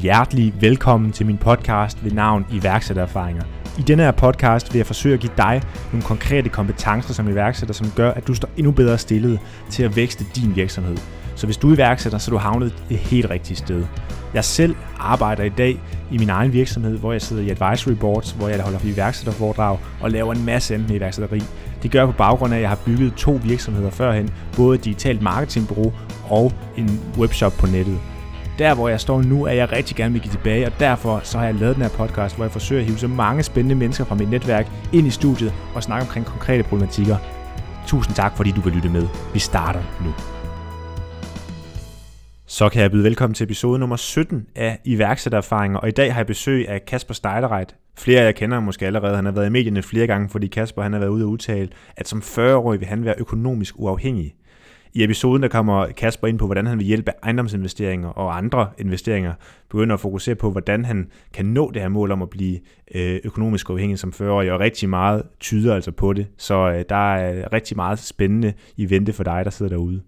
[0.00, 3.42] Hjertelig velkommen til min podcast ved navn iværksættererfaringer.
[3.78, 5.62] I denne her podcast vil jeg forsøge at give dig
[5.92, 9.96] nogle konkrete kompetencer som iværksætter, som gør, at du står endnu bedre stillet til at
[9.96, 10.96] vækste din virksomhed.
[11.34, 13.84] Så hvis du er iværksætter, så er du havnet det helt rigtige sted.
[14.34, 15.80] Jeg selv arbejder i dag
[16.12, 20.10] i min egen virksomhed, hvor jeg sidder i advisory boards, hvor jeg holder iværksætterforedrag og
[20.10, 21.42] laver en masse andet med iværksætteri.
[21.82, 24.84] Det gør jeg på baggrund af, at jeg har bygget to virksomheder førhen, både et
[24.84, 25.92] digitalt marketingbureau
[26.28, 27.98] og en webshop på nettet.
[28.58, 31.38] Der hvor jeg står nu, er jeg rigtig gerne vil give tilbage, og derfor så
[31.38, 34.04] har jeg lavet den her podcast, hvor jeg forsøger at hive så mange spændende mennesker
[34.04, 37.16] fra mit netværk ind i studiet og snakke omkring konkrete problematikker.
[37.86, 39.08] Tusind tak, fordi du vil lytte med.
[39.32, 40.12] Vi starter nu.
[42.46, 46.20] Så kan jeg byde velkommen til episode nummer 17 af iværksættererfaringer, og i dag har
[46.20, 47.76] jeg besøg af Kasper Steidereit.
[47.98, 49.16] Flere af jer kender ham måske allerede.
[49.16, 51.68] Han har været i medierne flere gange, fordi Kasper han har været ude og udtale,
[51.96, 54.34] at som 40-årig vil han være økonomisk uafhængig.
[54.94, 59.32] I episoden der kommer Kasper ind på, hvordan han vil hjælpe ejendomsinvesteringer og andre investeringer,
[59.70, 62.58] begynder at fokusere på, hvordan han kan nå det her mål om at blive
[62.94, 66.26] øh, økonomisk uafhængig som 40-årig, og rigtig meget tyder altså på det.
[66.36, 70.02] Så øh, der er rigtig meget spændende i vente for dig, der sidder derude.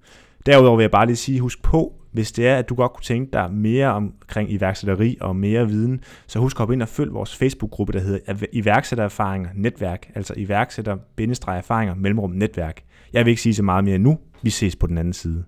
[0.47, 3.05] Derudover vil jeg bare lige sige, husk på, hvis det er, at du godt kunne
[3.05, 7.15] tænke dig mere omkring iværksætteri og mere viden, så husk at hoppe ind og følg
[7.15, 12.84] vores Facebook-gruppe, der hedder Iværksættererfaringer Netværk, altså iværksætter-erfaringer mellemrum netværk.
[13.15, 14.19] Jeg vil ikke sige så meget mere nu.
[14.43, 15.45] Vi ses på den anden side.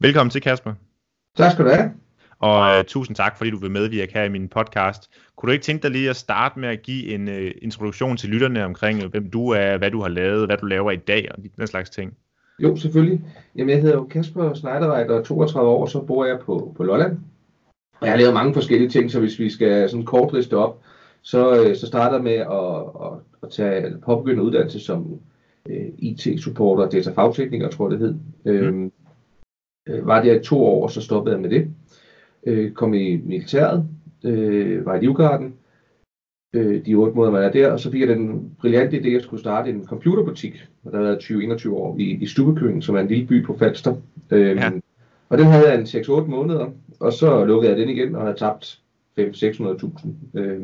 [0.00, 0.74] Velkommen til, Kasper.
[1.36, 1.90] Tak skal du have.
[2.38, 5.10] Og uh, tusind tak, fordi du vil medvirke her i min podcast.
[5.36, 8.28] Kunne du ikke tænke dig lige at starte med at give en uh, introduktion til
[8.28, 11.44] lytterne omkring, hvem du er, hvad du har lavet, hvad du laver i dag og
[11.56, 12.16] den slags ting?
[12.62, 13.24] Jo, selvfølgelig.
[13.56, 16.82] Jamen, jeg hedder jo Kasper Schneiderreit og er 32 år, så bor jeg på, på
[16.82, 17.18] Lolland.
[18.00, 20.82] Og jeg har lavet mange forskellige ting, så hvis vi skal sådan kort liste op,
[21.30, 25.20] så, øh, så starter med at, at, at tage påbegynde uddannelse som
[25.68, 28.14] øh, IT-supporter, data fagtekniker, tror jeg det hed.
[28.44, 28.50] Mm.
[28.50, 28.92] Øhm,
[29.88, 31.70] øh, var der i to år, så stoppede jeg med det.
[32.46, 33.88] Øh, kom i militæret,
[34.24, 35.54] øh, var i Livgarden,
[36.54, 39.12] øh, de otte måneder, man er der, og så fik jeg den brillante idé, at
[39.12, 42.96] jeg skulle starte en computerbutik, og der har været 20-21 år, i, i Stubekøen, som
[42.96, 43.96] er en lille by på Falster.
[44.30, 44.70] Øh, ja.
[45.28, 46.70] Og den havde jeg en 6-8 måneder,
[47.00, 48.80] og så lukkede jeg den igen, og havde tabt
[49.18, 50.08] 500-600.000.
[50.34, 50.60] Øh,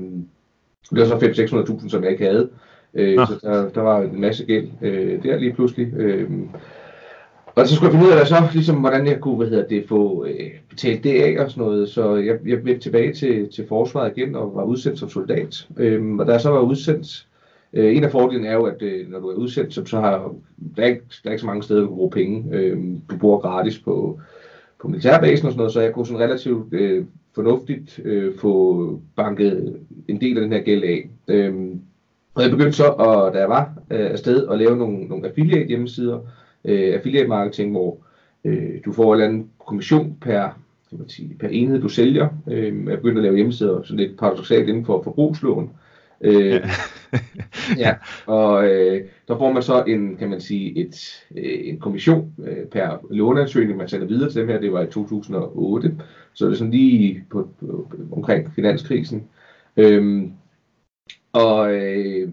[0.90, 2.48] det var så 500-600.000, som jeg ikke havde.
[2.94, 3.28] Øh, ah.
[3.28, 5.94] Så der, der var en masse gæld øh, der lige pludselig.
[5.96, 6.30] Øh,
[7.54, 9.88] og så skulle jeg finde ud af, så, ligesom, hvordan jeg kunne hvad hedder det,
[9.88, 11.88] få øh, betalt det af og sådan noget.
[11.88, 15.68] Så jeg, jeg vendte tilbage til, til forsvaret igen og var udsendt som soldat.
[15.76, 17.26] Øhm, og da jeg så var udsendt,
[17.72, 20.32] øh, en af fordelene er jo, at øh, når du er udsendt, så, så har
[20.76, 22.44] der er, ikke, der er ikke så mange steder, du kan bruge penge.
[22.52, 24.20] Øhm, du bor gratis på,
[24.80, 29.80] på militærbasen og sådan noget, så jeg kunne sådan relativt øh, fornuftigt øh, få banket
[30.08, 31.10] en del af den her gæld af.
[31.28, 31.80] Øhm,
[32.34, 35.68] og jeg begyndte så, at, da jeg var øh, afsted, at lave nogle, nogle affiliate
[35.68, 36.20] hjemmesider,
[36.64, 37.98] øh, affiliate marketing, hvor
[38.44, 40.40] øh, du får en eller anden kommission per,
[40.90, 42.28] kan man sige, per enhed, du sælger.
[42.50, 45.70] Øh, jeg begyndte at lave hjemmesider sådan lidt paradoxalt inden for forbrugslån.
[46.20, 46.60] Øh, ja.
[47.84, 47.94] ja,
[48.26, 52.66] og øh, der får man så en, kan man sige, et, øh, en kommission øh,
[52.66, 55.96] per låneansøgning, man sender videre til dem her, det var i 2008,
[56.34, 59.24] så det er sådan lige på, på, omkring finanskrisen.
[59.76, 60.22] Øh,
[61.32, 62.28] og øh,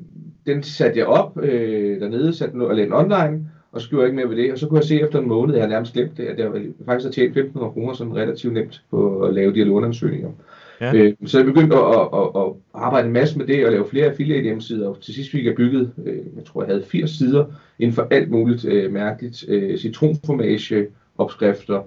[0.46, 4.30] den satte jeg op øh, dernede, satte den og lavede online, og jeg ikke mere
[4.30, 4.52] ved det.
[4.52, 6.52] Og så kunne jeg se efter en måned, jeg har nærmest glemt det, at jeg
[6.86, 10.32] faktisk har tjent 1.500 kroner sådan relativt nemt på at lave de her låneansøgninger.
[10.82, 10.96] Ja.
[10.96, 13.88] Øh, så jeg begyndte at, at, at, at arbejde en masse med det og lave
[13.90, 14.88] flere affiliate hjemmesider.
[14.90, 17.46] Og til sidst fik jeg bygget, øh, jeg tror jeg havde 80 sider
[17.80, 19.46] inden for alt muligt øh, mærkeligt.
[19.48, 20.88] Øh, citronformage,
[21.18, 21.82] opskrifter,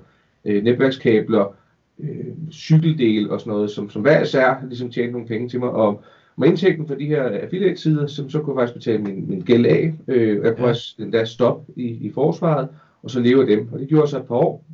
[0.44, 1.54] øh, netværkskabler,
[2.00, 5.71] øh, cykeldel og sådan noget, som, som hver især ligesom tjente nogle penge til mig.
[5.71, 6.03] Og
[6.37, 9.66] med indtægten for de her affiliate-sider, som så kunne jeg faktisk betale min, min gæld
[9.66, 9.94] af.
[10.09, 10.71] Øh, jeg kunne ja.
[10.71, 12.69] også endda stoppe i, i forsvaret,
[13.03, 13.69] og så leve af dem.
[13.72, 14.65] Og det gjorde så et par år.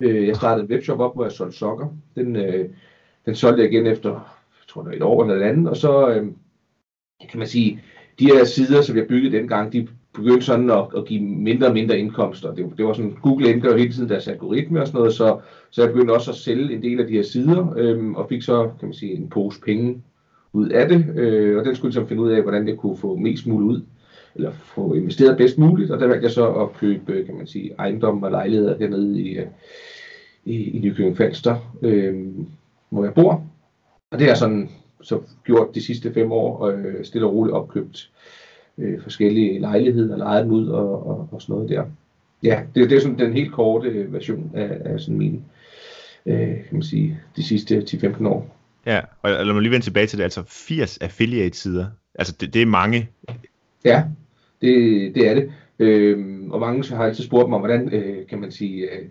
[0.00, 1.86] Øh, jeg startede en webshop op, hvor jeg solgte sokker.
[2.16, 2.68] Den, øh,
[3.26, 5.68] den solgte jeg igen efter, jeg tror det var et år eller et andet.
[5.68, 6.26] Og så øh,
[7.30, 7.82] kan man sige,
[8.18, 11.72] de her sider, som jeg byggede dengang, de begyndte sådan at, at give mindre og
[11.72, 12.54] mindre indkomster.
[12.54, 15.38] Det, det var sådan, Google ændrede jo hele tiden deres algoritme og sådan noget, så,
[15.70, 18.42] så jeg begyndte også at sælge en del af de her sider, øhm, og fik
[18.42, 20.02] så, kan man sige, en pose penge
[20.52, 23.16] ud af det, øh, og den skulle ligesom finde ud af, hvordan jeg kunne få
[23.16, 23.82] mest muligt ud,
[24.34, 27.74] eller få investeret bedst muligt, og der valgte jeg så at købe, kan man sige,
[27.78, 29.46] ejendom og lejligheder hernede i, øh,
[30.44, 32.26] i, i Nykøbing Falster, øh,
[32.90, 33.44] hvor jeg bor.
[34.10, 34.70] Og det er sådan
[35.02, 38.10] så gjort de sidste fem år, og øh, stille og roligt opkøbt
[38.78, 41.84] øh, forskellige lejligheder, lejet dem ud og, og, og sådan noget der.
[42.42, 45.44] Ja, det, det er sådan den helt korte version af, af sådan min,
[46.26, 48.56] øh, kan man sige, de sidste 10-15 år.
[48.86, 52.62] Ja, og lad mig lige vende tilbage til det, altså 80 affiliate-sider, altså det, det
[52.62, 53.08] er mange.
[53.84, 54.04] Ja,
[54.60, 55.52] det, det er det.
[55.78, 59.06] Øhm, og mange har altid spurgt mig, hvordan øh, kan man sige, øh,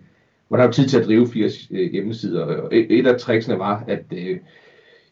[0.48, 2.44] hvor der er tid til at drive 80 øh, hjemmesider.
[2.44, 4.38] Og et, et af tricksene var, at øh,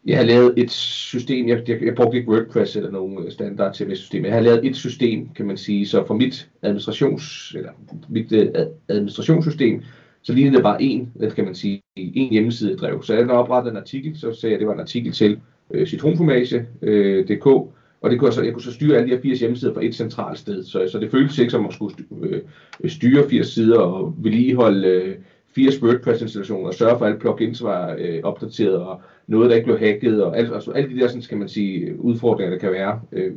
[0.06, 3.75] jeg har lavet et system, jeg, jeg, jeg brugte ikke WordPress eller nogen øh, standard
[3.75, 7.70] CMS-system, jeg har lavet et system, kan man sige, så for mit administrations, eller
[8.08, 8.49] mit øh,
[8.88, 9.82] administrationssystem,
[10.23, 13.03] så lignede det bare en, kan man sige, en hjemmeside drev.
[13.03, 15.87] Så jeg oprettede en artikel, så sagde jeg, at det var en artikel til øh,
[15.87, 19.41] citronformage.dk, øh, og det kunne jeg, så, jeg kunne så styre alle de her 80
[19.41, 20.64] hjemmesider fra et centralt sted.
[20.64, 22.41] Så, så det føltes ikke som at skulle øh,
[22.91, 25.14] styre 80 sider og vedligeholde øh,
[25.56, 29.79] 80 WordPress-installationer sørge for, at alle plugins var øh, opdateret og noget, der ikke blev
[29.79, 33.00] hacket og alt, altså, alle de der, sådan, skal man sige, udfordringer, der kan være.
[33.12, 33.32] Øh,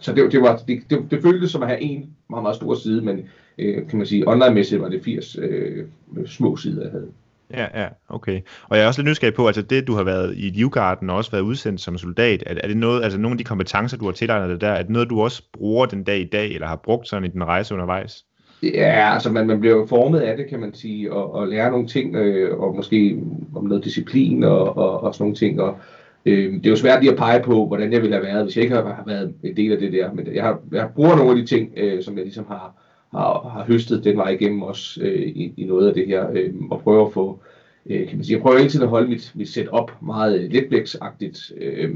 [0.00, 2.74] så det, det, var, det, det, det føltes som at have en meget, meget stor
[2.74, 5.86] side, men øh, kan man sige, online-mæssigt var det 80 øh,
[6.26, 7.08] små sider, jeg havde.
[7.50, 8.40] Ja, ja, okay.
[8.68, 11.16] Og jeg er også lidt nysgerrig på, altså det, du har været i Livgarden og
[11.16, 14.04] også været udsendt som soldat, er, er det noget, altså nogle af de kompetencer, du
[14.04, 16.66] har tilegnet dig der, er det noget, du også bruger den dag i dag, eller
[16.66, 18.24] har brugt sådan i din rejse undervejs?
[18.62, 21.70] Ja, altså man, man bliver jo formet af det, kan man sige, og, og lære
[21.70, 23.18] nogle ting, øh, og måske
[23.54, 25.60] om noget disciplin og, og, og sådan nogle ting.
[25.60, 25.78] Og,
[26.26, 28.56] øh, det er jo svært lige at pege på, hvordan jeg ville have været, hvis
[28.56, 30.12] jeg ikke har været en del af det der.
[30.12, 32.74] Men jeg, har, jeg bruger nogle af de ting, øh, som jeg ligesom har,
[33.10, 36.54] har, har høstet den vej igennem også øh, i, i noget af det her, øh,
[36.70, 37.40] og prøver at få,
[37.86, 41.52] øh, kan man sige, jeg prøver hele tiden at holde mit, mit setup meget letblæksagtigt.
[41.60, 41.90] Øh,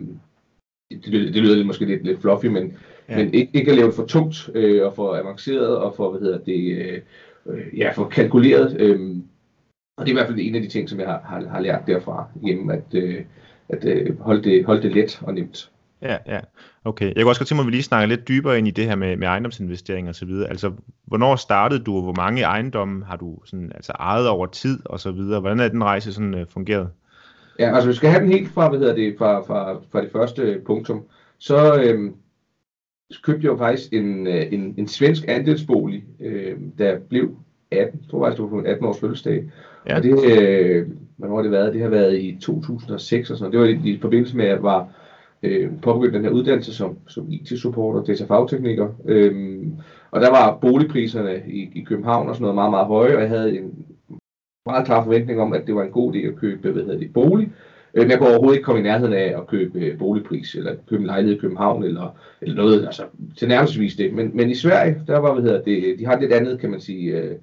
[0.90, 2.76] det, det, det lyder måske lidt, lidt fluffy, men,
[3.08, 3.16] ja.
[3.16, 6.20] men ikke, ikke at lave det for tungt øh, og for avanceret og for, hvad
[6.20, 7.00] hedder det, øh,
[7.46, 8.76] øh, ja, for kalkuleret.
[8.80, 9.16] Øh,
[9.96, 11.60] og det er i hvert fald en af de ting, som jeg har, har, har
[11.60, 13.24] lært derfra hjemme, at, øh,
[13.68, 15.70] at øh, holde, det, holde det let og nemt.
[16.02, 16.40] Ja, ja.
[16.84, 17.06] Okay.
[17.06, 18.84] Jeg kunne også godt tænke mig, at vi lige snakker lidt dybere ind i det
[18.84, 20.48] her med, med ejendomsinvestering og så videre.
[20.48, 20.72] Altså,
[21.04, 25.00] hvornår startede du, og hvor mange ejendomme har du sådan, altså, ejet over tid og
[25.00, 25.40] så videre?
[25.40, 26.88] Hvordan er den rejse sådan uh, fungeret?
[27.58, 30.12] Ja, altså vi skal have den helt fra, hvad hedder det, fra, fra, fra det
[30.12, 31.04] første punktum.
[31.38, 32.14] Så øhm,
[33.22, 37.36] købte jeg jo faktisk en, øh, en, en svensk andelsbolig, øh, der blev
[37.70, 39.44] 18, jeg tror faktisk, det var på 18 års fødselsdag.
[39.88, 39.96] Ja.
[39.96, 41.74] Og det, øh, hvornår har det været?
[41.74, 44.62] Det har været i 2006 og sådan Det var i, i forbindelse med, at jeg
[44.62, 44.88] var
[45.42, 48.88] øh, påbegyndt den her uddannelse som, som IT-supporter, data-fagtekniker.
[49.04, 49.62] Øh,
[50.10, 53.28] og der var boligpriserne i, i København og sådan noget meget, meget høje, og jeg
[53.28, 53.84] havde en
[54.66, 57.12] meget klar forventning om, at det var en god idé at købe, hvad hedder det,
[57.12, 57.52] bolig.
[57.96, 60.74] Øh, men jeg kunne overhovedet ikke komme i nærheden af at købe øh, boligpris, eller
[60.88, 63.02] købe en lejlighed i København, eller, eller noget, altså
[63.36, 64.14] til nærmest det.
[64.14, 66.80] Men, men i Sverige, der var, hvad hedder det, de har lidt andet, kan man
[66.80, 67.34] sige, øh,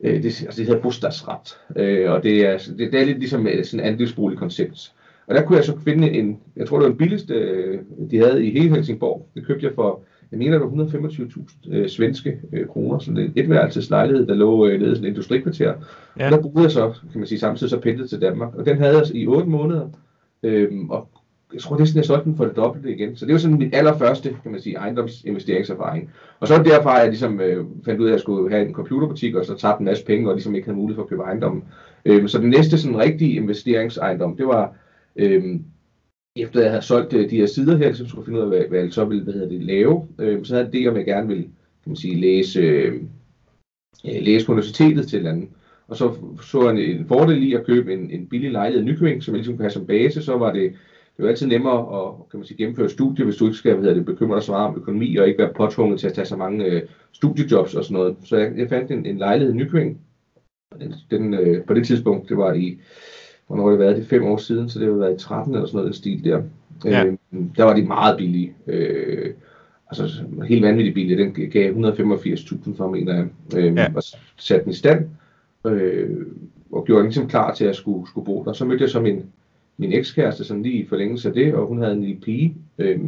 [0.00, 1.58] øh det, altså det hedder bostadsret,
[2.08, 4.92] og det er, altså, det, det er lidt ligesom sådan en andelsboligkoncept.
[5.26, 7.34] Og der kunne jeg så finde en, jeg tror det var den billigste,
[8.10, 9.28] de havde i hele Helsingborg.
[9.34, 13.32] Det købte jeg for jeg mener, det var 125.000 øh, svenske øh, kroner, sådan en
[13.36, 15.74] etværelses lejlighed, der lå øh, nede i sådan et industrikvarter.
[16.18, 16.30] Ja.
[16.30, 18.96] Der boede jeg så, kan man sige, samtidig så pendlede til Danmark, og den havde
[18.96, 19.88] jeg i 8 måneder,
[20.42, 21.08] øhm, og
[21.52, 23.16] jeg tror næsten, jeg solgte den for det dobbelte igen.
[23.16, 26.10] Så det var sådan min allerførste, kan man sige, ejendomsinvesteringserfaring.
[26.40, 28.74] Og så derfra, at jeg ligesom øh, fandt ud af, at jeg skulle have en
[28.74, 31.22] computerbutik, og så tabte en masse penge, og ligesom ikke havde mulighed for at købe
[31.22, 31.62] ejendom.
[32.04, 34.74] Øhm, så den næste sådan rigtige investeringsejendom, det var
[35.16, 35.64] øhm,
[36.42, 38.48] efter jeg havde solgt øh, de her sider her, så skulle jeg finde ud af,
[38.48, 40.08] hvad, hvad jeg så ville hvad hedder det, lave.
[40.18, 43.00] Øh, så havde det, om jeg gerne ville kan man sige, læse, øh,
[44.04, 45.48] læse på universitetet til et andet.
[45.88, 48.86] Og så så jeg en, en fordel i at købe en, en billig lejlighed i
[48.86, 50.22] Nykøbing, som jeg ligesom kunne have som base.
[50.22, 50.72] Så var det,
[51.16, 53.82] det var altid nemmere at kan man sige, gennemføre studier, hvis du ikke skal hvad
[53.82, 56.24] hedder det, bekymre dig så meget om økonomi, og ikke være påtvunget til at tage
[56.24, 56.82] så mange øh,
[57.12, 58.16] studiejobs og sådan noget.
[58.24, 60.00] Så jeg, jeg fandt en, en lejlighed i Nykøbing.
[60.80, 62.78] Den, den, øh, på det tidspunkt, det var i
[63.48, 65.54] hvornår har det været, det er fem år siden, så det har været i 13
[65.54, 66.42] eller sådan noget, den stil der.
[66.84, 67.04] Ja.
[67.04, 67.16] Øh,
[67.56, 68.54] der var de meget billige.
[68.66, 69.34] Øh,
[69.90, 71.18] altså helt vanvittigt billige.
[71.18, 73.26] Den gav 185.000 for, mener jeg.
[73.56, 73.86] Øh, ja.
[73.94, 74.02] Og
[74.36, 75.06] satte den i stand.
[75.66, 76.26] Øh,
[76.72, 78.52] og gjorde den ligesom klar til at skulle, skulle bo der.
[78.52, 79.24] Så mødte jeg så min,
[79.76, 82.54] min ekskæreste sådan lige i forlængelse af det, og hun havde en lille pige.
[82.78, 83.00] Øh,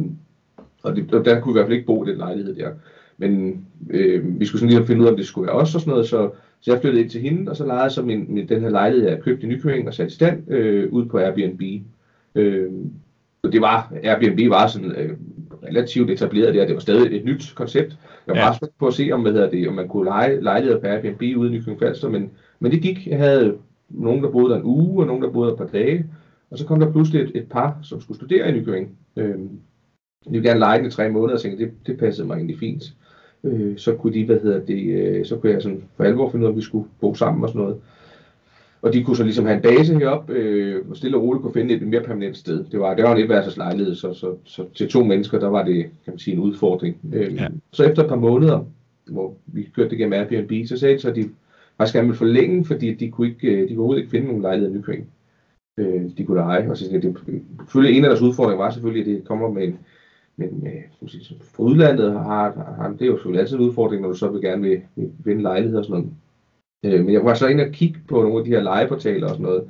[0.83, 2.71] og, det, og der kunne i hvert fald ikke bo i den lejlighed der.
[3.21, 5.81] Men øh, vi skulle sådan lige finde ud af, om det skulle være os og
[5.81, 6.29] sådan noget, så
[6.61, 8.69] så jeg flyttede ind til hende, og så lejede jeg så min, min, den her
[8.69, 11.61] lejlighed, jeg købte i Nykøbing og satte i stand øh, ud på Airbnb.
[12.35, 12.71] Øh,
[13.43, 15.17] og det var, Airbnb var sådan øh,
[15.63, 17.97] relativt etableret der, det var stadig et nyt koncept.
[18.27, 18.53] Jeg var ja.
[18.53, 21.21] spændt på at se, om, hvad hedder det, om man kunne lege lejligheder på Airbnb
[21.21, 23.07] ude i Nykøbing Falster, men, men det gik.
[23.07, 23.57] Jeg havde
[23.89, 26.05] nogen, der boede der en uge, og nogen, der boede der et par dage.
[26.51, 28.97] Og så kom der pludselig et, et par, som skulle studere i Nykøbing.
[29.15, 29.35] Øh,
[30.25, 32.59] de ville gerne lege den i tre måneder, og tænkte, det, det passede mig egentlig
[32.59, 32.83] fint
[33.43, 36.43] øh, så kunne de, hvad hedder det, øh, så kunne jeg sådan for alvor finde
[36.43, 37.77] ud af, at vi skulle bo sammen og sådan noget.
[38.81, 41.53] Og de kunne så ligesom have en base heroppe, øh, og stille og roligt kunne
[41.53, 42.65] finde et mere permanent sted.
[42.71, 45.63] Det var, det var en etværelses lejlighed, så, så, så, til to mennesker, der var
[45.63, 46.97] det, kan man sige, en udfordring.
[47.13, 47.47] Øh, ja.
[47.71, 48.65] Så efter et par måneder,
[49.07, 51.29] hvor vi kørte det gennem Airbnb, så sagde de så, at de
[51.77, 54.41] faktisk gerne ville forlænge, fordi de kunne, ikke, øh, de kunne overhovedet ikke finde nogen
[54.41, 55.07] lejlighed i Nykøbing,
[55.77, 56.71] øh, de kunne lege.
[56.71, 57.17] Og så det,
[57.59, 59.79] selvfølgelig en af deres udfordringer var selvfølgelig, at det kommer med en,
[60.41, 64.09] men øh, sige, for udlandet har, har, det er jo selvfølgelig altid en udfordring, når
[64.09, 66.11] du så vil gerne vil, vil vinde lejlighed og sådan
[66.83, 66.99] noget.
[66.99, 69.29] Øh, men jeg var så inde og kigge på nogle af de her legeportaler og
[69.29, 69.63] sådan noget,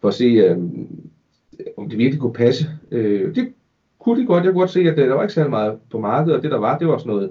[0.00, 0.58] for at se, øh,
[1.76, 2.66] om det virkelig kunne passe.
[2.90, 3.52] Øh, det
[3.98, 4.44] kunne det godt.
[4.44, 6.58] Jeg kunne godt se, at der var ikke særlig meget på markedet, og det der
[6.58, 7.30] var, det var sådan noget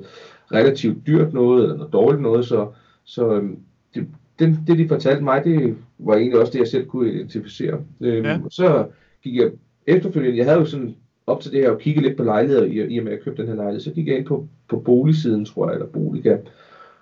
[0.51, 2.67] relativt dyrt noget, eller noget dårligt noget, så,
[3.03, 3.50] så øh,
[3.96, 4.08] det,
[4.39, 7.79] det, det, de fortalte mig, det var egentlig også det, jeg selv kunne identificere.
[8.01, 8.39] Øh, ja.
[8.50, 8.88] Så
[9.24, 9.51] gik jeg
[9.88, 10.96] efterfølgende, jeg havde jo sådan
[11.27, 13.24] op til det her og kiggede lidt på lejligheder, i, i og med at jeg
[13.24, 16.38] købte den her lejlighed, så gik jeg ind på, på boligsiden, tror jeg, eller Boliga,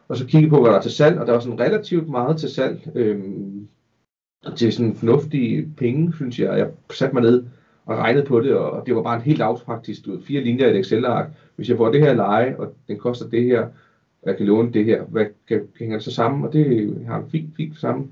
[0.08, 2.38] og så kiggede på, hvad der er til salg, og der var sådan relativt meget
[2.38, 3.67] til salg, øhm,
[4.55, 6.58] til sådan fornuftige penge, synes jeg.
[6.58, 7.44] Jeg satte mig ned
[7.86, 10.67] og regnede på det, og det var bare en helt lavpraktisk, du ved, fire linjer
[10.67, 11.29] i et Excel-ark.
[11.55, 13.62] Hvis jeg får det her leje, og den koster det her,
[14.22, 16.46] og jeg kan låne det her, hvad kan, hænger det så sammen?
[16.46, 18.12] Og det har en fint, fint sammen.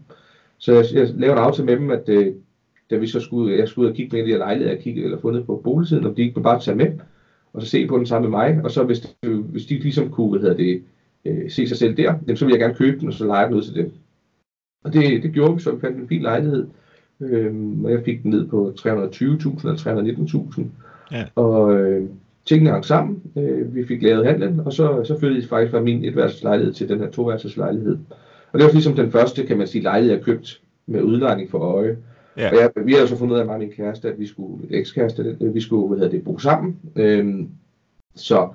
[0.57, 2.33] Så jeg, jeg lavede en aftale med dem, at øh,
[2.93, 5.05] da vi så skulle, jeg skulle ud og kigge med de her lejligheder, jeg kiggede,
[5.05, 6.87] eller fundet på boligsiden, om de ikke bare tage med,
[7.53, 10.09] og så se på den sammen med mig, og så hvis, de, hvis de ligesom
[10.09, 10.83] kunne, hvad hedder det,
[11.25, 13.47] øh, se sig selv der, jamen, så ville jeg gerne købe den, og så lege
[13.47, 13.91] den ud til dem.
[14.83, 16.67] Og det, det gjorde vi, så vi fandt en fin lejlighed,
[17.21, 20.63] øh, og jeg fik den ned på 320.000 eller 319.000.
[21.11, 21.25] Ja.
[21.35, 22.09] Og øh,
[22.45, 25.81] tingene hang sammen, øh, vi fik lavet handlen, og så, så flyttede jeg faktisk fra
[25.81, 27.97] min etværelseslejlighed til den her toværelseslejlighed.
[28.51, 31.59] Og det var ligesom den første, kan man sige, lejlighed, jeg købt med udlejning for
[31.59, 31.97] øje.
[32.37, 32.49] Ja.
[32.49, 34.79] Og jeg, vi har så fundet ud af, mig min kæreste, at vi skulle, et
[34.79, 36.79] ekskæreste, øh, vi skulle, hvad hedder det, bo sammen.
[36.95, 37.49] Øhm,
[38.15, 38.47] så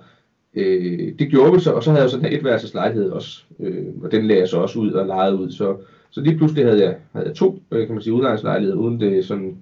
[0.55, 3.87] øh, det gjorde vi så, og så havde jeg sådan en etværelses lejlighed også, øh,
[4.03, 5.51] og den lagde jeg så også ud og lejede ud.
[5.51, 5.77] Så,
[6.11, 9.25] så lige pludselig havde jeg, havde jeg to, øh, kan man sige, udlejningslejligheder, uden det
[9.25, 9.57] sådan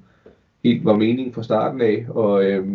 [0.64, 2.06] helt var meningen fra starten af.
[2.08, 2.66] Og øh,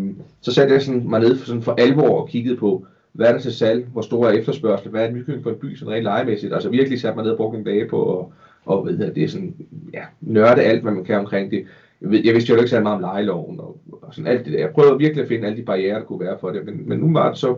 [0.41, 3.31] så satte jeg sådan mig ned for, sådan for alvor og kiggede på, hvad er
[3.31, 6.03] der til salg, hvor stor er efterspørgsel, hvad er nykøbing for en by, sådan rent
[6.03, 6.53] legemæssigt.
[6.53, 8.25] Altså virkelig satte mig ned og brugte en dag på at
[8.65, 9.55] og ved jeg, det er sådan,
[9.93, 11.65] ja, nørde alt, hvad man kan omkring det.
[12.01, 14.53] Jeg, ved, jeg vidste jo ikke så meget om lejeloven og, og sådan alt det
[14.53, 14.59] der.
[14.59, 16.99] Jeg prøvede virkelig at finde alle de barriere, der kunne være for det, men, men
[16.99, 17.55] nu var det så,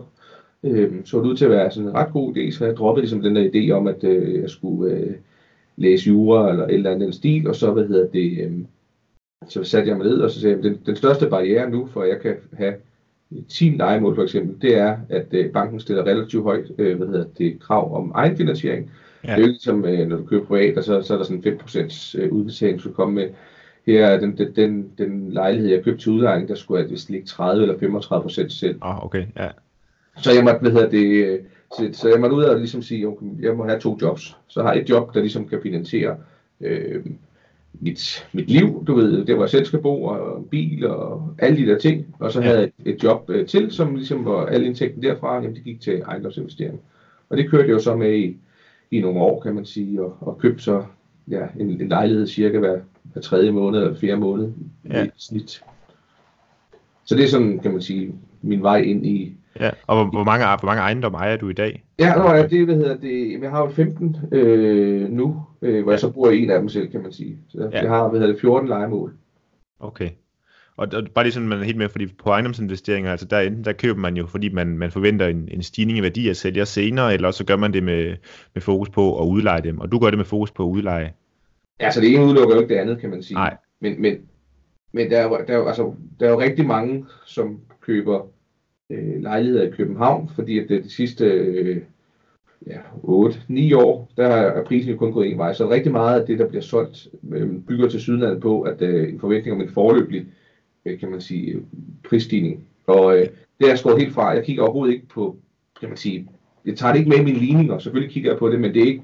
[0.62, 3.02] øh, så det ud til at være sådan en ret god idé, så jeg droppede
[3.02, 5.14] ligesom den der idé om, at øh, jeg skulle øh,
[5.76, 8.52] læse jura eller et eller andet stil, og så, hvad hedder det, øh,
[9.48, 12.02] så satte jeg mig ned, og så sagde jeg, den, den største barriere nu, for
[12.02, 12.74] at jeg kan have
[13.48, 17.24] 10 legemål for eksempel, det er, at øh, banken stiller relativt højt øh, hvad hedder
[17.38, 18.90] det, krav om egenfinansiering.
[19.24, 19.30] Ja.
[19.30, 21.58] Det er jo ligesom, øh, når du køber privat, og så, så er der sådan
[21.62, 23.28] 5% øh, udbetaling, du komme med.
[23.86, 27.26] Her, den, den, den, den lejlighed, jeg købte til udlejning, der skulle jeg vist ligge
[27.26, 28.78] 30 eller 35 procent selv.
[28.82, 29.48] Ah, okay, ja.
[30.16, 31.38] Så jeg måtte, hvad hedder det, øh,
[31.76, 34.36] så, så jeg måtte ud og ligesom sige, okay, jeg må have to jobs.
[34.48, 36.16] Så har jeg et job, der ligesom kan finansiere
[36.60, 37.04] øh,
[37.80, 41.66] mit, mit liv, du ved, det jeg selv skal bo, og bil og alle de
[41.66, 42.16] der ting.
[42.18, 45.34] Og så havde jeg et, et job øh, til, som ligesom var alle indtægten derfra,
[45.34, 46.80] jamen det gik til ejendomsinvestering.
[47.28, 48.36] Og det kørte jeg jo så med i
[48.98, 50.84] i nogle år, kan man sige, og, og købte så
[51.30, 54.52] ja, en, en lejlighed cirka hver, hver tredje måned eller fjerde måned
[54.90, 55.04] ja.
[55.04, 55.64] i snit.
[57.04, 59.36] Så det er sådan, kan man sige, min vej ind i...
[59.60, 61.84] Ja, og hvor, hvor, mange, hvor mange ejendomme ejer du i dag?
[61.98, 65.92] Ja, nå, ja det, hvad hedder det, jeg har jo 15 øh, nu, øh, hvor
[65.92, 65.94] ja.
[65.94, 67.38] jeg så i en af dem selv, kan man sige.
[67.48, 67.80] Så ja.
[67.80, 69.12] jeg har, hvad hedder det, 14 legemål.
[69.80, 70.10] Okay.
[70.76, 73.64] Og, og bare lige sådan, man er helt med, fordi på ejendomsinvesteringer, altså der, enten
[73.64, 76.64] der køber man jo, fordi man, man forventer en, en stigning i værdi af sælger
[76.64, 78.16] senere, eller så gør man det med,
[78.54, 81.12] med fokus på at udleje dem, og du gør det med fokus på at udleje.
[81.80, 83.34] Ja, så det ene udelukker jo ikke det andet, kan man sige.
[83.34, 83.56] Nej.
[83.80, 84.18] Men, men,
[84.92, 88.26] men der, er, der, er, altså, der er jo rigtig mange, som køber
[88.90, 91.82] øh, lejligheder i København, fordi at det de sidste øh,
[92.66, 95.52] ja, 8-9 år, der er prisen jo kun gået en vej.
[95.52, 99.08] Så rigtig meget af det, der bliver solgt, øh, bygger til Sydlandet på, at øh,
[99.08, 100.26] en forventning om en forløbig
[100.86, 101.62] Øh, kan man sige, øh,
[102.08, 102.64] prisstigning.
[102.86, 103.22] Og øh,
[103.58, 104.28] det er jeg skåret helt fra.
[104.28, 105.36] Jeg kigger overhovedet ikke på,
[105.80, 106.28] kan man sige,
[106.64, 108.82] jeg tager det ikke med i mine ligninger, selvfølgelig kigger jeg på det, men det
[108.82, 109.02] er ikke,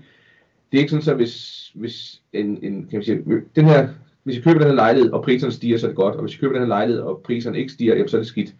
[0.73, 3.23] det er ikke sådan, så hvis, hvis en, en, kan man sige,
[3.57, 3.89] den her,
[4.23, 6.35] hvis jeg køber den her lejlighed, og priserne stiger, så er det godt, og hvis
[6.35, 8.55] jeg køber den her lejlighed, og priserne ikke stiger, jamen, så er det skidt.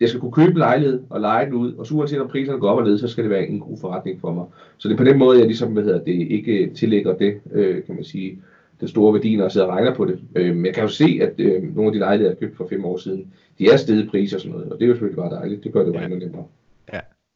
[0.00, 2.60] Jeg skal kunne købe en lejlighed og lege den ud, og så uanset om priserne
[2.60, 4.44] går op og ned, så skal det være en god forretning for mig.
[4.78, 7.84] Så det er på den måde, jeg ligesom, hvad hedder det, ikke tillægger det, øh,
[7.84, 8.38] kan man sige,
[8.80, 10.18] den store værdi, når jeg sidder og regner på det.
[10.36, 12.66] Øh, men jeg kan jo se, at øh, nogle af de lejligheder, jeg købte for
[12.68, 15.16] fem år siden, de er stedet priser og sådan noget, og det er jo selvfølgelig
[15.16, 15.64] bare dejligt.
[15.64, 16.08] Det gør det bare ja.
[16.08, 16.44] endnu nemmere.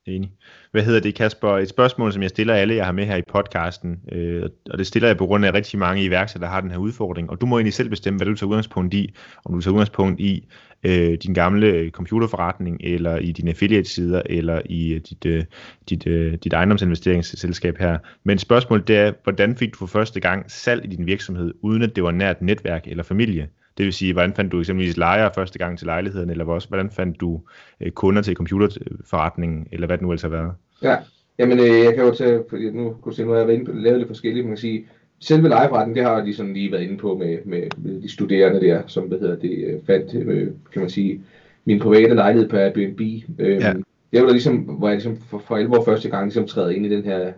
[0.06, 0.32] Enig.
[0.70, 1.58] Hvad hedder det, Kasper?
[1.58, 4.86] Et spørgsmål, som jeg stiller alle, jeg har med her i podcasten, øh, og det
[4.86, 7.46] stiller jeg på grund af, rigtig mange iværksættere der har den her udfordring, og du
[7.46, 10.48] må egentlig selv bestemme, hvad du tager udgangspunkt i, om du tager udgangspunkt i
[10.84, 15.44] øh, din gamle computerforretning, eller i dine affiliate-sider, eller i øh, dit, øh,
[15.88, 17.98] dit, øh, dit ejendomsinvesteringsselskab her.
[18.24, 21.82] Men spørgsmålet det er, hvordan fik du for første gang salg i din virksomhed, uden
[21.82, 23.48] at det var nært netværk eller familie?
[23.78, 26.90] Det vil sige, hvordan fandt du eksempelvis lejere første gang til lejligheden, eller også, hvordan
[26.90, 27.40] fandt du
[27.80, 30.52] øh, kunder til computerforretningen, eller hvad det nu ellers har været?
[30.82, 30.96] Ja,
[31.38, 33.70] jamen øh, jeg kan jo tage, fordi nu kunne se, nu har jeg været inde
[33.70, 34.86] på, lavet lidt forskelligt, man kan sige,
[35.20, 38.60] selve lejeforretningen, det har de sådan lige været inde på med, med, med de studerende
[38.60, 41.20] der, som hvad hedder det, øh, fandt, øh, kan man sige,
[41.64, 43.00] min private lejlighed på Airbnb.
[43.38, 43.72] Øh, ja.
[44.12, 46.88] det var ligesom, hvor jeg ligesom for, for alvor første gang ligesom træder ind i
[46.88, 47.32] den her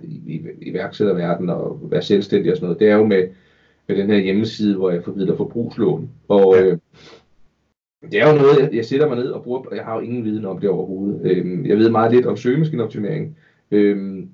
[0.63, 2.81] iværksætterverden og være selvstændig og sådan noget.
[2.81, 3.29] Det er jo med,
[3.89, 6.11] med den her hjemmeside, hvor jeg formidler forbrugslån.
[6.29, 6.79] Og øh,
[8.11, 10.01] det er jo noget, jeg, jeg sætter mig ned og bruger, og jeg har jo
[10.01, 11.21] ingen viden om det overhovedet.
[11.25, 13.37] Øh, jeg ved meget lidt om søgemaskineoptimering.
[13.71, 14.27] Øh,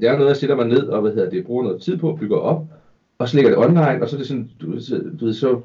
[0.00, 2.16] det er noget, jeg sætter mig ned og hvad hedder det, bruger noget tid på,
[2.20, 2.66] bygger op,
[3.18, 4.66] og så lægger det online, og så er det sådan, du,
[5.20, 5.60] du ved, så,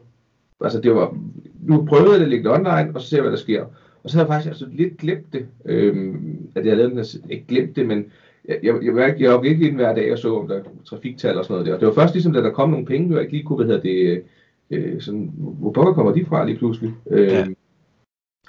[0.62, 1.18] altså det var,
[1.62, 3.66] nu prøvede jeg det at lægge det online, og så ser jeg, hvad der sker.
[4.04, 6.98] Og så har jeg faktisk altså lidt glemt det, øhm, at jeg havde lavet den
[6.98, 8.06] her, ikke glemt det, men
[8.50, 11.46] jeg, jeg, jeg, jeg, var virkelig ind hver dag og så, om der trafiktal og
[11.46, 11.74] sådan noget der.
[11.74, 13.66] Og det var først ligesom, da der kom nogle penge, jeg ikke lige kunne, hvad
[13.66, 14.24] hedder det,
[14.72, 16.94] øh, sådan, hvor pokker kommer de fra lige pludselig?
[17.12, 17.46] Øh, ja.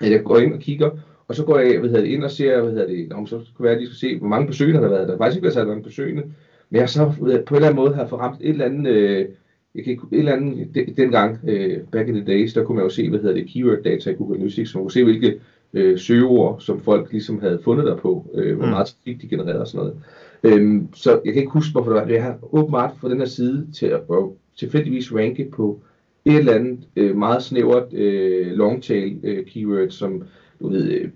[0.00, 0.90] At jeg går ind og kigger,
[1.28, 3.40] og så går jeg hvad hedder det, ind og ser, hvad hedder det, om så
[3.54, 5.08] kunne være, at de skal se, hvor mange besøgende der har været.
[5.08, 6.22] Der faktisk ikke været sat mange besøgende,
[6.70, 9.26] men jeg så på en eller anden måde har forramt et eller andet, øh,
[9.74, 12.76] jeg kan ikke, et eller andet, den, dengang, øh, back in the days, der kunne
[12.76, 15.04] man jo se, hvad hedder det, keyword data i Google Analytics, så man kunne se,
[15.04, 15.40] hvilke
[15.74, 18.70] øh, søgeord, som folk ligesom havde fundet der på, øh, hvor mm.
[18.70, 20.02] meget trafik de genererede og sådan noget.
[20.42, 22.08] Øhm, så jeg kan ikke huske, hvorfor det var.
[22.08, 24.24] Jeg har åbenbart fået den her side til at, at
[24.58, 25.80] tilfældigvis ranke på
[26.24, 30.22] et eller andet øh, meget snævert øh, longtail øh, keyword, som
[30.60, 31.08] du ved, øh,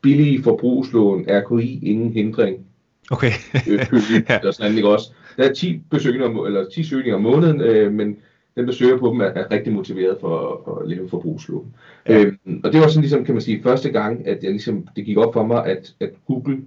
[0.00, 2.66] billige forbrugslån, RKI, ingen hindring.
[3.10, 3.32] Okay.
[3.70, 3.78] øh,
[4.28, 4.38] ja.
[4.42, 5.12] der sådan ikke også.
[5.36, 8.16] Der er 10 besøgninger, eller 10 søgninger om måneden, øh, men
[8.56, 11.74] den, der søger på dem, er, er rigtig motiveret for, for at leve forbrugslån.
[12.08, 12.24] Ja.
[12.24, 15.04] Øhm, og det var sådan ligesom, kan man sige, første gang, at jeg ligesom, det
[15.04, 16.62] gik op for mig, at, at Google,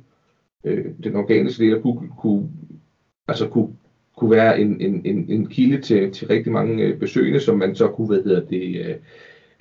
[0.63, 2.49] øh, den organiske del af Google, kunne,
[3.27, 3.69] altså kunne,
[4.17, 7.75] kunne være en, en, en, en kilde til, til rigtig mange øh, besøgende, som man
[7.75, 8.95] så kunne, hvad hedder det, øh,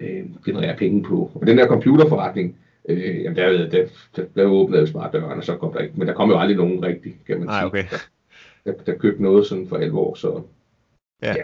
[0.01, 1.31] øh, generere penge på.
[1.35, 2.57] Og den der computerforretning,
[2.89, 5.95] øh, jamen der, der, der, der åbnede jo bare døren, og så kom der ikke,
[5.97, 7.85] men der kom jo aldrig nogen rigtig, kan man sige, okay.
[7.91, 10.43] der, der, der købte noget sådan for alvor, så
[11.23, 11.29] ja.
[11.29, 11.43] ja.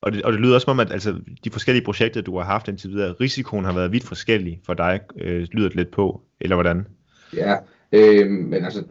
[0.00, 1.14] Og det, og det lyder også som om, at altså,
[1.44, 5.00] de forskellige projekter, du har haft indtil videre, risikoen har været vidt forskellig for dig,
[5.20, 6.86] øh, lyder det lidt på, eller hvordan?
[7.36, 7.54] Ja,
[7.92, 8.84] øh, men altså,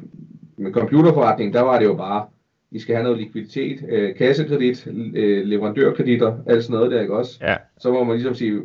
[0.58, 2.26] med computerforretningen, der var det jo bare,
[2.72, 7.38] vi skal have noget likviditet, øh, kassekredit, øh, leverandørkreditter, alt sådan noget der, ikke også?
[7.42, 7.56] Ja.
[7.80, 8.62] Så må man ligesom sige,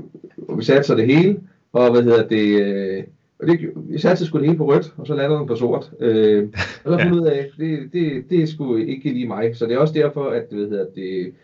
[0.57, 1.41] vi satser det hele,
[1.73, 3.03] og hvad hedder det, øh,
[3.39, 5.91] og det, vi satte sgu det hele på rødt, og så lander den på sort.
[6.01, 6.49] Øh,
[6.85, 9.57] og så fundet ud af, det, det, det er sgu ikke lige mig.
[9.57, 11.35] Så det er også derfor, at, hvad hedder det,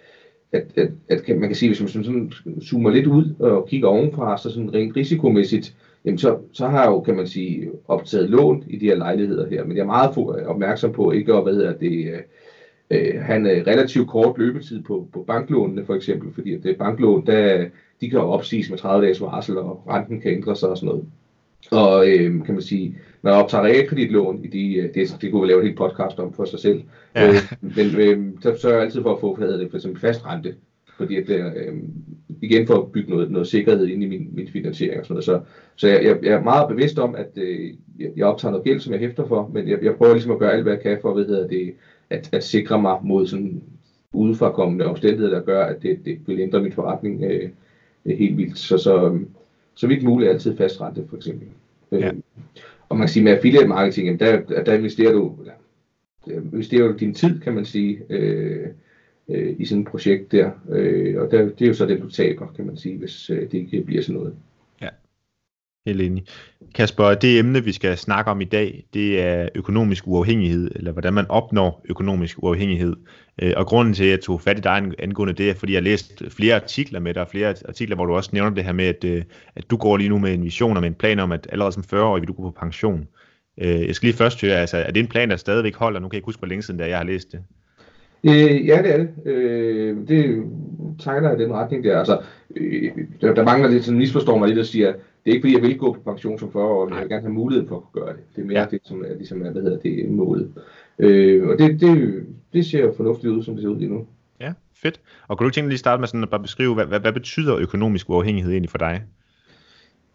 [0.52, 2.32] at, at, at man kan sige, hvis man sådan
[2.62, 6.90] zoomer lidt ud og kigger ovenfra, så sådan rent risikomæssigt, jamen så, så har jeg
[6.90, 9.64] jo, kan man sige, optaget lån i de her lejligheder her.
[9.64, 12.18] Men jeg er meget opmærksom på ikke at, hvad hedder det, øh,
[12.90, 16.78] øh have en øh, relativt kort løbetid på, på banklånene for eksempel, fordi at det
[16.78, 17.66] banklån, der,
[18.00, 20.86] de kan jo opsiges med 30 dages varsel, og renten kan ændre sig og sådan
[20.86, 21.04] noget.
[21.70, 25.48] Og øh, kan man sige, man optager realkreditlån i de, øh, det, det kunne vi
[25.48, 26.82] lave et helt podcast om for sig selv.
[27.14, 27.28] Ja.
[27.28, 30.26] Øh, men øh, så sørger jeg altid for at få hvad det, for eksempel fast
[30.26, 30.54] rente,
[30.96, 31.74] fordi at det, øh,
[32.40, 35.24] igen for at bygge noget, noget sikkerhed ind i min, min finansiering og sådan noget.
[35.24, 35.40] Så,
[35.76, 37.74] så jeg, jeg, jeg er meget bevidst om, at øh,
[38.16, 40.52] jeg optager noget gæld, som jeg hæfter for, men jeg, jeg prøver ligesom at gøre
[40.52, 41.74] alt, hvad jeg kan for hvad hedder det,
[42.10, 43.62] at, at sikre mig mod sådan
[44.12, 47.50] udefrakommende omstændigheder, der gør, at det, det vil ændre min forretning øh,
[48.06, 48.58] helt vildt.
[48.58, 49.18] Så, så,
[49.74, 51.48] så vidt muligt altid fast rente, for eksempel.
[51.92, 52.10] Ja.
[52.88, 55.52] Og man kan sige, med affiliate marketing, der, der investerer du, der
[56.34, 58.66] øh, investerer du din tid, kan man sige, øh,
[59.28, 60.50] øh, i sådan et projekt der.
[60.70, 63.42] Øh, og der, det er jo så det, du taber, kan man sige, hvis øh,
[63.42, 64.34] det ikke bliver sådan noget.
[65.88, 66.24] Helt enig.
[66.74, 71.14] Kasper, det emne, vi skal snakke om i dag, det er økonomisk uafhængighed, eller hvordan
[71.14, 72.96] man opnår økonomisk uafhængighed.
[73.42, 75.78] Øh, og grunden til, at jeg tog fat i dig angående det, er, fordi jeg
[75.78, 78.84] har læst flere artikler med dig, flere artikler, hvor du også nævner det her med,
[78.84, 79.22] at, øh,
[79.56, 81.72] at du går lige nu med en vision og med en plan om, at allerede
[81.72, 83.08] som 40-årig vil du gå på pension.
[83.60, 86.00] Øh, jeg skal lige først høre, altså, er det en plan, der stadigvæk holder?
[86.00, 87.40] Nu kan jeg ikke huske, hvor længe siden det er, jeg har læst det.
[88.24, 89.08] Øh, ja, det er det.
[89.24, 90.44] Øh, det
[90.98, 91.98] tegner i den retning der.
[91.98, 92.20] Altså,
[92.56, 95.54] øh, der, der mangler lidt, sådan misforstår mig lidt, og siger, det er ikke fordi,
[95.54, 97.76] jeg vil gå på pension som 40 år, men jeg vil gerne have mulighed for
[97.76, 98.22] at kunne gøre det.
[98.36, 98.66] Det er mere ja.
[98.70, 100.52] det, som er, ligesom er, hvad hedder det, målet.
[100.98, 104.06] Øh, og det, det, det ser fornuftigt ud, som det ser ud lige nu.
[104.40, 105.00] Ja, fedt.
[105.28, 107.56] Og kan du tænke lige starte med sådan at bare beskrive, hvad, hvad, hvad betyder
[107.56, 109.02] økonomisk uafhængighed egentlig for dig?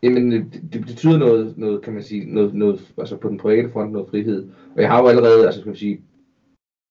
[0.03, 3.69] Jamen, det, det betyder noget, noget, kan man sige, noget, noget, altså på den private
[3.69, 4.47] front, noget frihed.
[4.75, 5.99] Og jeg har jo allerede, altså kan man sige,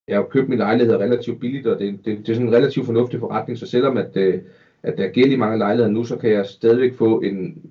[0.09, 2.87] jeg har købt min lejlighed relativt billigt, og det, det, det er sådan en relativt
[2.87, 4.41] fornuftig forretning, så selvom at, øh,
[4.83, 7.63] at der gælder i mange lejligheder nu, så kan jeg stadigvæk få en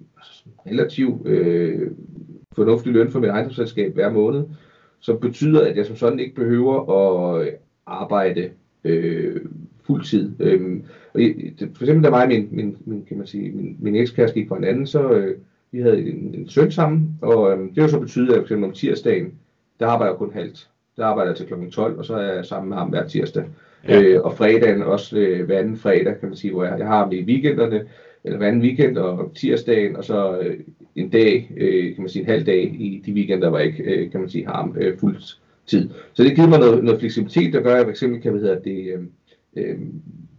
[0.68, 1.92] relativt øh,
[2.56, 4.44] fornuftig løn for mit ejendomsselskab hver måned,
[5.00, 6.92] som betyder, at jeg som sådan ikke behøver
[7.42, 7.50] at
[7.86, 8.50] arbejde
[8.84, 9.42] øh,
[9.84, 10.32] fuldtid.
[10.40, 13.78] Øhm, og det, for eksempel da mig og min, min, min, kan man sige, min,
[13.80, 15.38] min ekskæreste gik fra en anden, så øh,
[15.72, 18.68] vi havde en, en søn sammen, og øh, det har så betydet, at for eksempel
[18.68, 19.34] om tirsdagen,
[19.80, 20.71] der arbejder jeg kun halvt.
[20.98, 21.70] Der arbejder jeg til kl.
[21.72, 23.44] 12, og så er jeg sammen med ham hver tirsdag.
[23.88, 24.02] Ja.
[24.02, 26.98] Øh, og fredagen også øh, hver anden fredag, kan man sige, hvor jeg, jeg har
[26.98, 27.84] ham i weekenderne,
[28.24, 30.60] eller hver anden weekend og tirsdagen, og så øh,
[30.96, 33.84] en dag, øh, kan man sige en halv dag i de weekender, hvor jeg ikke,
[33.84, 35.18] øh, kan man sige, har øh, fuld
[35.68, 35.90] tid.
[36.14, 38.42] Så det giver mig noget, noget fleksibilitet, der gør, at jeg for eksempel kan, hvad
[38.42, 39.04] hedder det, øh,
[39.56, 39.78] øh,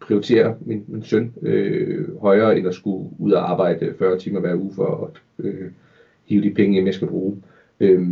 [0.01, 4.55] prioritere min, min søn øh, højere, end at skulle ud og arbejde 40 timer hver
[4.55, 5.71] uge for at øh,
[6.25, 7.43] hive de penge hjem, jeg skal bruge.
[7.81, 8.09] Øh,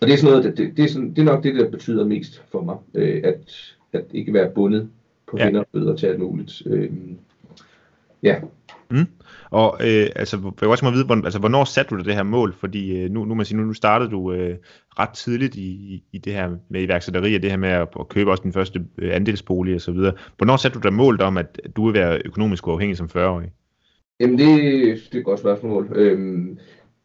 [0.00, 2.04] og det er sådan noget, det, det, er sådan, det er nok det, der betyder
[2.04, 4.88] mest for mig, øh, at, at ikke være bundet
[5.30, 5.44] på ja.
[5.44, 6.62] hænder og bøder til alt muligt.
[6.66, 6.90] Øh,
[8.22, 8.36] ja.
[8.90, 9.06] Mm.
[9.50, 12.22] Og øh, altså, jeg vil også vide, hvor, altså, hvornår satte du dig det her
[12.22, 12.54] mål?
[12.54, 14.56] Fordi øh, nu, nu, man siger, nu, nu startede du øh,
[14.98, 18.30] ret tidligt i, i det her med iværksætteri, og det her med at, at købe
[18.30, 20.12] også din første øh, andelsbolig og så videre.
[20.36, 23.52] Hvornår satte du dig mål om, at du vil være økonomisk uafhængig som 40-årig?
[24.20, 25.92] Jamen, det, det er et godt spørgsmål.
[25.94, 26.58] Øhm,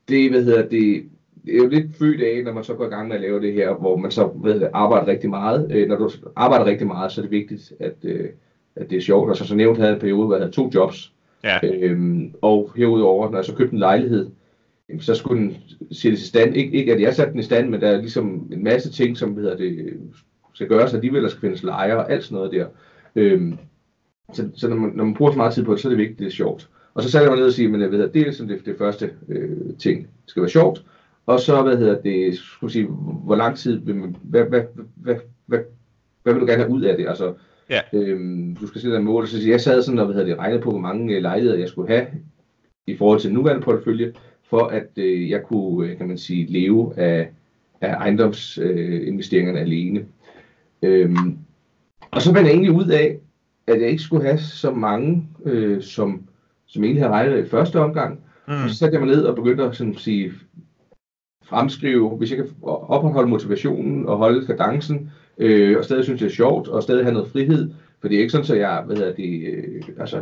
[0.10, 1.06] det, hvad hedder det,
[1.46, 3.42] det er jo lidt født af, når man så går i gang med at lave
[3.42, 5.72] det her, hvor man så ved arbejder rigtig meget.
[5.72, 8.30] Øh, når du arbejder rigtig meget, så er det vigtigt, at, øh,
[8.76, 9.30] at det er sjovt.
[9.30, 11.12] Og så, så nævnt havde en periode, hvor jeg havde to jobs.
[11.44, 11.60] Ja.
[11.64, 14.30] Øhm, og herudover, når jeg så købte en lejlighed,
[15.00, 15.58] så skulle den
[15.92, 16.56] sættes i stand.
[16.56, 19.18] Ik- ikke at jeg satte den i stand, men der er ligesom en masse ting,
[19.18, 19.94] som hedder det,
[20.54, 22.66] skal gøres alligevel, der skal findes lejer og alt sådan noget der.
[23.16, 23.58] Øhm,
[24.34, 25.98] så, så når, man, når man bruger så meget tid på det, så er det
[25.98, 26.70] vigtigt, det er sjovt.
[26.94, 28.54] Og så satte jeg mig ned og sige, men jeg ved, at det er sådan
[28.54, 30.00] det, det første øh, ting.
[30.02, 30.84] Det skal være sjovt.
[31.26, 32.88] Og så, hvad hedder det, skulle sige,
[33.24, 34.62] hvor lang tid vil man, hvad, hvad,
[34.96, 35.60] hvad, hvad,
[36.24, 37.08] hvad vil du gerne have ud af det?
[37.08, 37.34] Altså,
[37.70, 37.80] Ja.
[37.94, 40.62] Øhm, du skal sætte en mål, så jeg sad sådan og hvad hedder det, regnede
[40.62, 42.08] på, hvor mange øh, lejligheder jeg skulle have
[42.88, 44.14] i forhold til den nuværende portefølje,
[44.50, 47.30] for at øh, jeg kunne, øh, kan man sige, leve af,
[47.82, 50.06] af ejendomsinvesteringerne øh, alene.
[50.82, 51.38] Øhm,
[52.12, 53.18] og så fandt jeg egentlig ud af,
[53.68, 56.22] at jeg ikke skulle have så mange, øh, som,
[56.66, 58.20] som egentlig havde regnet i første omgang.
[58.48, 58.54] Mm.
[58.54, 60.32] Og så satte jeg mig ned og begyndte at sådan, sige,
[61.50, 66.36] fremskrive, hvis jeg kan opretholde motivationen og holde kadencen, øh, og stadig synes, det er
[66.36, 67.70] sjovt, og stadig have noget frihed.
[68.02, 70.22] For det er ikke sådan, at jeg hvad hedder det, øh, altså,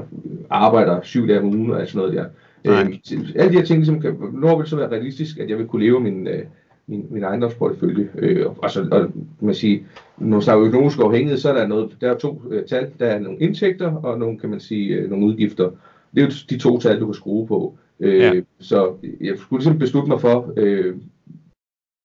[0.49, 2.25] arbejder syv dage om ugen og sådan noget der.
[2.65, 2.93] Øh,
[3.36, 5.83] alle de her ting, ligesom, kan, når vil så være realistisk, at jeg vil kunne
[5.83, 6.43] leve min, øh,
[6.88, 8.09] min, min ejendomsportefølje.
[8.17, 9.86] Øh, og, altså, og, man sige,
[10.17, 12.88] når man snakker økonomisk afhængighed, så er der, noget, der er to øh, tal.
[12.99, 15.69] Der er nogle indtægter og nogle, kan man sige, øh, nogle udgifter.
[16.15, 17.77] Det er jo de to tal, du kan skrue på.
[17.99, 18.33] Øh, ja.
[18.59, 20.95] Så jeg skulle ligesom beslutte mig for, øh,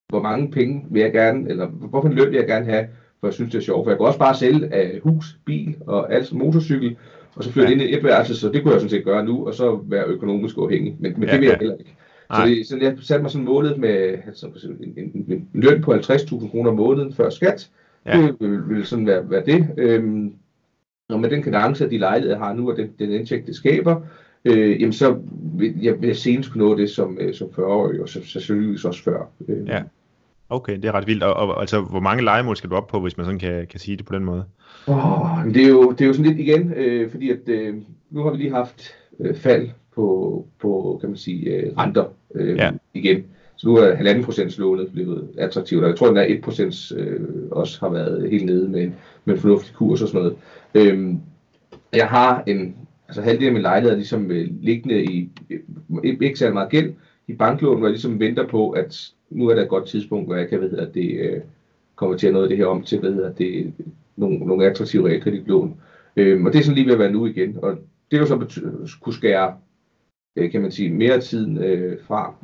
[0.09, 2.87] hvor mange penge vil jeg gerne, eller hvorfor en løn vil jeg gerne have,
[3.21, 3.85] for jeg synes, det er sjovt.
[3.85, 6.97] For jeg kan også bare sælge af hus, bil og alt motorcykel,
[7.37, 7.73] og så flytte ja.
[7.73, 10.05] ind i et værelse, så det kunne jeg sådan set gøre nu, og så være
[10.05, 10.97] økonomisk uafhængig.
[10.99, 11.59] Men, men ja, det vil jeg ja.
[11.59, 11.97] heller ikke.
[12.35, 14.47] Så, det, så jeg satte mig sådan målet med altså,
[14.81, 17.71] en, en, en løn på 50.000 kroner om måneden før skat.
[18.07, 18.23] Ja.
[18.23, 19.69] Det vil, vil sådan være, være det.
[19.77, 20.33] Øhm,
[21.09, 24.01] og med den kadence de lejligheder, har nu, og den, den indtægt, det skaber,
[24.45, 25.19] øh, jamen så
[25.59, 28.87] vil jeg, vil jeg senest kunne nå det som, øh, som 40-årig, og så, selvfølgelig
[28.87, 29.31] også før.
[29.49, 29.83] Øh, ja.
[30.51, 31.23] Okay, det er ret vildt.
[31.23, 33.81] Og, og altså, hvor mange legemål skal du op på, hvis man sådan kan, kan
[33.81, 34.45] sige det på den måde?
[34.87, 37.75] Oh, det, er jo, det er jo sådan lidt igen, øh, fordi at øh,
[38.11, 42.57] nu har vi lige haft øh, fald på, på kan man sige, øh, renter øh,
[42.57, 42.71] ja.
[42.95, 43.25] igen.
[43.57, 46.41] Så nu er halvanden procents lånet blevet attraktivt, og jeg tror, at den er 1
[46.41, 48.91] procent øh, også har været helt nede med,
[49.25, 50.37] med en fornuftig kurs og sådan noget.
[50.75, 51.15] Øh,
[51.93, 52.77] jeg har en,
[53.09, 55.31] altså halvdelen af min lejlighed er ligesom øh, liggende i,
[56.21, 56.93] ikke særlig meget gæld,
[57.29, 60.37] i banklån, hvor jeg ligesom venter på, at nu er der et godt tidspunkt, hvor
[60.37, 61.41] jeg kan, hvad hedder det, øh,
[61.97, 63.73] komme til at noget af det her om til, hvad hedder det,
[64.17, 65.81] nogle, nogle attraktive realkreditlån.
[66.17, 67.59] Øhm, og det er sådan lige ved at være nu igen.
[67.63, 67.79] Og
[68.11, 69.55] det er jo så bety- kunne skære,
[70.37, 72.35] øh, kan man sige, mere tid øh, fra.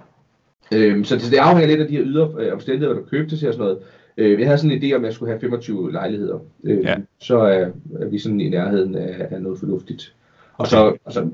[0.75, 3.55] Øhm, så det afhænger lidt af de her ydre øh, omstændigheder, der købte til og
[3.55, 3.79] sådan noget.
[4.17, 6.39] Øh, jeg havde sådan en idé om, at jeg skulle have 25 lejligheder.
[6.65, 6.97] Øh, ja.
[7.21, 7.71] Så er,
[8.01, 10.15] er vi sådan i nærheden af, af noget fornuftigt.
[10.59, 11.31] Og så, altså,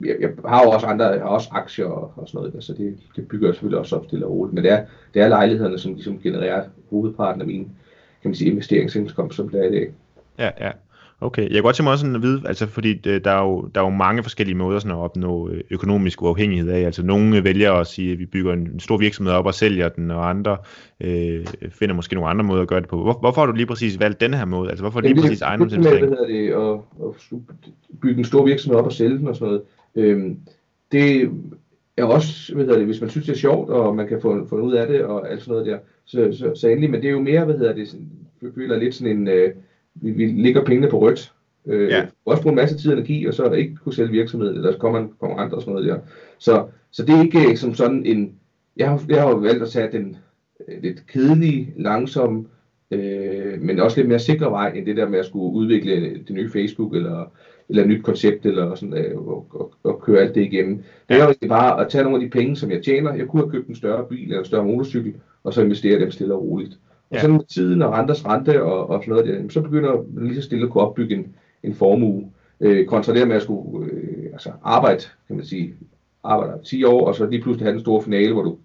[0.00, 2.72] jeg, jeg har jo også andre, jeg har også aktier og, og sådan noget, så
[2.72, 4.54] det, det bygger jeg selvfølgelig også op stille og roligt.
[4.54, 7.70] Men det er, det er lejlighederne, som ligesom genererer hovedparten af min
[8.22, 9.92] kan man sige, investeringsindkomst, som det er i dag.
[10.38, 10.70] Ja, ja.
[11.20, 13.68] Okay, jeg kan godt tænke mig også sådan at vide, altså fordi der er, jo,
[13.74, 16.80] der er jo mange forskellige måder sådan at opnå øh, økonomisk uafhængighed af.
[16.80, 20.10] Altså nogle vælger at sige, at vi bygger en stor virksomhed op og sælger den,
[20.10, 20.56] og andre
[21.00, 23.02] øh, finder måske nogle andre måder at gøre det på.
[23.02, 24.70] Hvor, hvorfor har du lige præcis valgt denne her måde?
[24.70, 26.10] Altså hvorfor lige præcis ejendomsinvestering?
[26.10, 27.38] Det, det, at, at
[28.00, 29.62] bygge en stor virksomhed op og sælge den og sådan noget.
[29.96, 30.38] Øhm,
[30.92, 31.30] det
[31.96, 34.46] er også, hvad hedder det, hvis man synes, det er sjovt, og man kan få,
[34.46, 37.08] få ud af det, og alt sådan noget der, så, så, så endelig, men det
[37.08, 37.94] er jo mere, hvad hedder det,
[38.42, 39.50] jeg føler lidt sådan en, øh,
[39.94, 41.32] vi, vi ligger pengene på rødt,
[41.66, 42.06] øh, ja.
[42.24, 44.72] også bruge en masse tid og energi, og så er ikke kunne sælge virksomheden, eller
[44.72, 45.98] så kommer en konkurrent og sådan noget der.
[46.38, 48.34] Så, så det er ikke øh, som sådan en,
[48.76, 50.16] jeg har, jeg har jo valgt at tage den
[50.68, 52.44] øh, lidt kedelige, langsomme,
[52.90, 56.30] øh, men også lidt mere sikre vej, end det der med at skulle udvikle det
[56.30, 57.32] nye Facebook, eller
[57.68, 60.82] eller et nyt koncept, eller sådan, øh, og, og, og køre alt det igennem.
[61.08, 63.14] Det er jo bare at tage nogle af de penge, som jeg tjener.
[63.14, 66.10] Jeg kunne have købt en større bil eller en større motorcykel, og så investere dem
[66.10, 66.78] stille og roligt.
[67.10, 70.26] Og så med tiden og renters rente og, og sådan noget der, så begynder man
[70.26, 72.30] lige så stille at kunne opbygge en, en formue.
[72.60, 75.74] Øh, kontra det med at skulle øh, altså arbejde, kan man sige,
[76.24, 78.56] arbejder 10 år, og så lige pludselig have den store finale, hvor du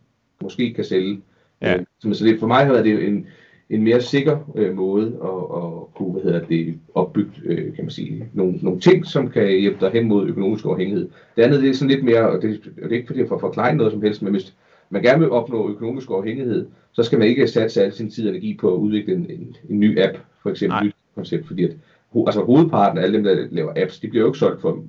[0.41, 1.21] måske kan sælge.
[1.61, 1.77] Ja.
[1.77, 3.27] Øh, så det, for mig har været det en,
[3.71, 7.91] en mere sikker øh, måde at, at kunne hvad hedder det, opbygge øh, kan man
[7.91, 11.09] sige, nogle, nogle ting, som kan hjælpe dig hen mod økonomisk overhængighed.
[11.35, 13.27] Det andet det er sådan lidt mere, og det, og det er ikke fordi jeg
[13.27, 14.53] får forklare noget som helst, men hvis
[14.89, 18.29] man gerne vil opnå økonomisk overhængighed, så skal man ikke satse al sin tid og
[18.29, 21.63] energi på at udvikle en, en, en ny app, for eksempel et nyt koncept, fordi
[21.63, 21.71] at,
[22.15, 24.83] altså hovedparten af alle dem, der laver apps, de bliver jo ikke solgt for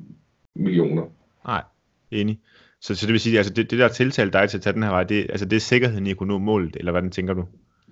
[0.55, 1.03] millioner.
[1.47, 1.63] Nej,
[2.11, 2.39] enig.
[2.81, 4.83] Så, så det vil sige, altså det, det der tiltale dig til at tage den
[4.83, 7.35] her vej, det, altså det er sikkerheden i at kunne nå målet, eller hvad tænker
[7.35, 7.45] du?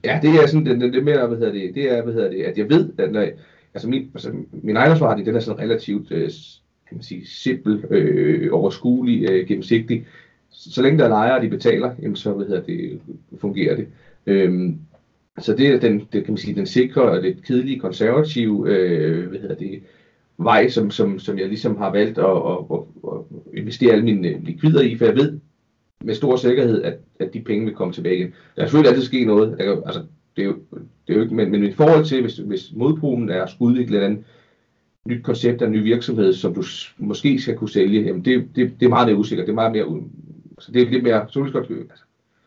[0.05, 2.31] Ja, det er sådan, det, det, det mere, hvad hedder det, det er, hvad hedder
[2.31, 3.27] det, at jeg ved, at når,
[3.75, 6.31] altså min, altså min ejendomsforretning, den er sådan relativt, øh,
[6.89, 10.07] kan man sige, simpel, øh, overskuelig, øh, gennemsigtig.
[10.51, 13.01] Så længe der er lejere, de betaler, jamen så, hvad hedder det,
[13.41, 13.87] fungerer det.
[14.27, 14.79] Øhm,
[15.39, 19.29] så det er den, det kan man sige, den sikre og lidt kedelige, konservative, øh,
[19.29, 19.83] hvad hedder det,
[20.39, 22.81] vej, som, som, som jeg ligesom har valgt at, at, at,
[23.13, 25.40] at investere alle mine øh, likvider i, for jeg ved
[26.05, 28.35] med stor sikkerhed, at, at de penge vil komme tilbage igen.
[28.57, 30.03] Der er selvfølgelig altid ske noget, jeg, altså,
[30.37, 30.57] det er jo,
[31.07, 33.73] det er jo ikke, men, men i forhold til, hvis, hvis modpolen er at skulle
[33.73, 34.25] udvikle et andet
[35.05, 36.63] nyt koncept af en ny virksomhed, som du
[36.99, 39.73] måske skal kunne sælge, jamen det, det, det er meget mere usikkert, det er meget
[39.73, 40.03] mere,
[40.57, 42.05] altså det er lidt mere, så godt altså,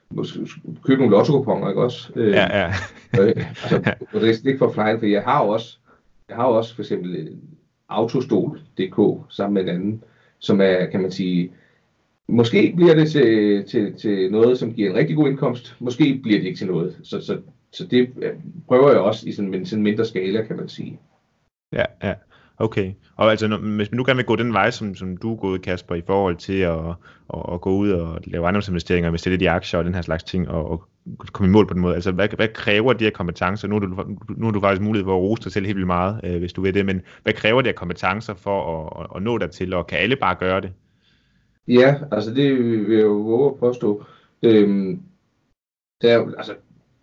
[0.09, 0.39] måske
[0.83, 2.11] købe nogle lotto ikke også?
[2.15, 2.67] Øh, ja, ja.
[3.21, 5.77] øh, altså, og det er ikke for flying, for jeg har også,
[6.29, 7.37] jeg har også for eksempel
[7.89, 10.03] autostol.dk sammen med en anden,
[10.39, 11.51] som er, kan man sige,
[12.27, 16.39] måske bliver det til, til, til noget, som giver en rigtig god indkomst, måske bliver
[16.39, 16.97] det ikke til noget.
[17.03, 17.38] Så, så,
[17.71, 18.09] så det
[18.67, 20.99] prøver jeg også i sådan en sådan mindre skala, kan man sige.
[21.73, 22.13] Ja, ja.
[22.57, 22.93] Okay.
[23.15, 25.38] Og altså, når, hvis man nu gerne vil gå den vej, som, som du er
[25.38, 26.79] gået, Kasper, i forhold til at,
[27.33, 30.23] at, at gå ud og lave ejendomsinvesteringer, investere lidt i aktier og den her slags
[30.23, 30.88] ting, og, og
[31.31, 31.95] komme i mål på den måde.
[31.95, 33.67] Altså, hvad, hvad kræver de her kompetencer?
[33.67, 33.88] Nu har du,
[34.38, 36.53] nu har du faktisk mulighed for at rose dig selv helt vildt meget, øh, hvis
[36.53, 39.73] du vil det, men hvad kræver de her kompetencer for at, at, at nå dertil,
[39.73, 40.71] og kan alle bare gøre det?
[41.67, 44.04] Ja, altså det vil jeg jo våge at påstå.
[44.43, 44.99] Øhm,
[46.02, 46.54] der er, altså,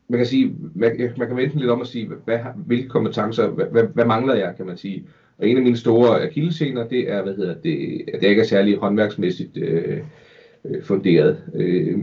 [0.09, 3.67] man kan sige, man, man kan vente lidt om at sige, hvad, hvilke kompetencer, hvad,
[3.67, 5.07] hvad, hvad mangler jeg, kan man sige.
[5.39, 8.47] Og en af mine store akillescener, det er, hvad hedder det, at jeg ikke er
[8.47, 9.99] særlig håndværksmæssigt øh,
[10.65, 11.45] øh, funderet.
[11.55, 11.99] Øh,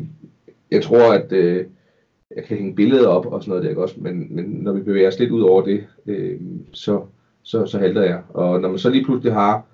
[0.71, 1.65] jeg tror, at øh,
[2.35, 3.95] jeg kan hænge billeder op og sådan noget der, ikke også?
[3.97, 6.39] Men, men når vi bevæger os lidt ud over det, øh,
[6.71, 7.05] så,
[7.43, 8.21] så, så halter jeg.
[8.29, 9.65] Og når man så lige pludselig har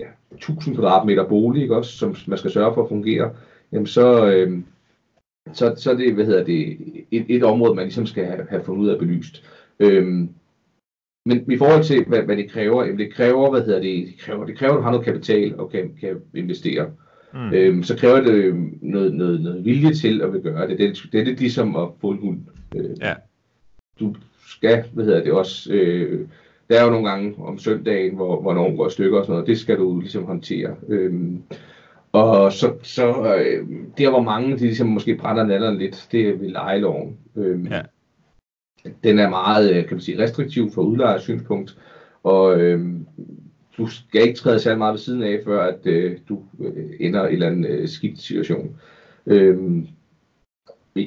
[0.00, 3.34] ja, 1000 kvadratmeter bolig, ikke også, som man skal sørge for at fungere,
[3.72, 4.62] jamen så, øh,
[5.52, 6.78] så, så er det, hvad hedder det,
[7.10, 9.44] et, et område, man ligesom skal have, have fundet ud af belyst.
[9.80, 10.28] Øh,
[11.26, 14.18] men i forhold til, hvad, hvad det kræver, jamen det kræver, hvad hedder det, det
[14.18, 16.90] kræver, det kræver, at du har noget kapital og kan, kan investere.
[17.34, 17.52] Mm.
[17.52, 20.78] Øhm, så kræver det noget, noget, noget vilje til at vil gøre det.
[20.78, 22.40] Det, er, det er lidt ligesom at få en hund.
[22.76, 23.14] Øh, ja.
[24.00, 24.14] Du
[24.46, 26.28] skal, hvad hedder det også, øh,
[26.68, 29.32] der er jo nogle gange om søndagen, hvor, hvor nogen går i stykker og sådan
[29.32, 30.76] noget, det skal du ligesom håndtere.
[30.88, 31.42] Øhm,
[32.12, 36.36] og så, så øh, der hvor mange, de ligesom måske brænder natteren lidt, det er
[36.36, 37.16] ved lejeloven.
[37.36, 37.82] Øhm, ja
[39.04, 41.78] den er meget, øh, kan man sige, restriktiv fra udlejers synspunkt,
[42.22, 42.86] og øh,
[43.78, 47.24] du skal ikke træde særlig meget ved siden af, før at øh, du øh, ender
[47.24, 48.76] i en eller anden øh, skidt situation.
[49.26, 49.58] Øh,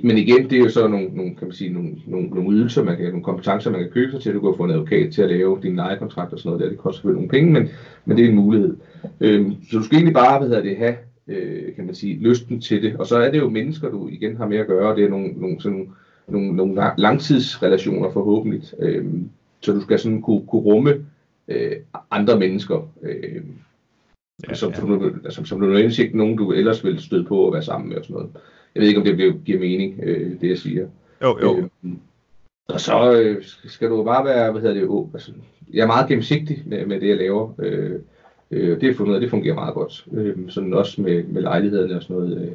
[0.04, 2.84] men igen, det er jo så nogle, nogle, kan man sige, nogle, nogle, nogle ydelser,
[2.84, 4.34] man kan, nogle kompetencer, man kan købe sig til.
[4.34, 6.70] Du kan få en advokat til at lave din lejekontrakt og sådan noget der.
[6.70, 7.70] Det koster selvfølgelig nogle penge, men,
[8.06, 8.78] men det er en mulighed.
[9.22, 10.96] Øh, så du skal egentlig bare, hvad hedder det, have,
[11.28, 12.96] øh, kan man sige, lysten til det.
[12.98, 14.96] Og så er det jo mennesker, du igen har med at gøre.
[14.96, 15.88] Det er nogle, nogle sådan
[16.28, 18.62] nogle nogle, langtidsrelationer forhåbentlig.
[18.80, 19.06] Øh,
[19.62, 21.06] så du skal sådan kunne, kunne rumme
[21.48, 21.76] øh,
[22.12, 23.42] andre mennesker, øh,
[24.50, 24.76] ja, som, ja.
[24.76, 27.90] Som, altså, som du nødvendigvis ikke nogen, du ellers vil støde på at være sammen
[27.90, 28.30] med og sådan noget.
[28.76, 30.88] Jeg ved ikke, om det bliver, giver mening, øh, det jeg siger.
[31.24, 31.58] Jo, jo.
[31.58, 31.92] Øh,
[32.68, 35.32] og så øh, skal du bare være, hvad hedder det, oh, altså,
[35.74, 37.54] jeg er meget gennemsigtig med, med det, jeg laver.
[37.60, 38.00] Øh,
[38.52, 40.06] øh, det er fundet, det fungerer meget godt.
[40.14, 42.42] Øh, sådan også med, med lejlighederne og sådan noget.
[42.42, 42.52] Øh,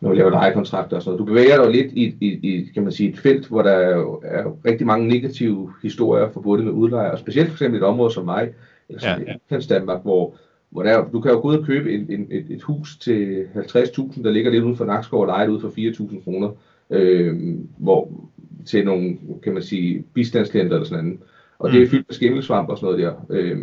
[0.00, 1.28] når vi laver lejekontrakter og sådan noget.
[1.28, 4.20] Du bevæger dig lidt i, i, i kan man sige, et felt, hvor der er,
[4.24, 8.24] er rigtig mange negative historier forbundet med udlejere, og specielt for eksempel et område som
[8.24, 8.48] mig,
[8.88, 9.58] eller som ja, ja.
[9.68, 10.36] Danmark, hvor,
[10.76, 13.46] hvor der, du kan jo gå ud og købe en, en, et, et hus til
[13.54, 16.50] 50.000, der ligger lidt uden for Nakskov og lejet ud for 4.000 kroner,
[16.90, 17.34] øh,
[17.78, 18.30] hvor,
[18.66, 21.20] til nogle, kan man sige, bistandsklienter eller sådan noget.
[21.58, 21.90] Og det er mm.
[21.90, 23.14] fyldt med skimmelsvamp og sådan noget der.
[23.30, 23.58] Øh,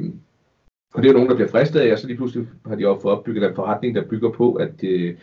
[0.93, 2.87] og det er jo nogen, der bliver fristet af, og så lige pludselig har de
[2.87, 5.13] også fået opbygget en forretning, der bygger på, at øh,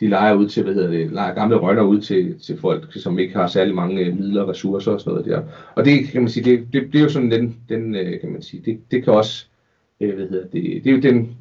[0.00, 3.18] de leger ud til, hvad hedder det, leger gamle rønner ud til, til folk, som
[3.18, 5.42] ikke har særlig mange øh, midler og ressourcer og sådan noget der.
[5.74, 8.32] Og det kan man sige, det, det, det er jo sådan den, den øh, kan
[8.32, 9.46] man sige, det, det kan også,
[10.00, 11.36] øh, hvad hedder det, det er jo den,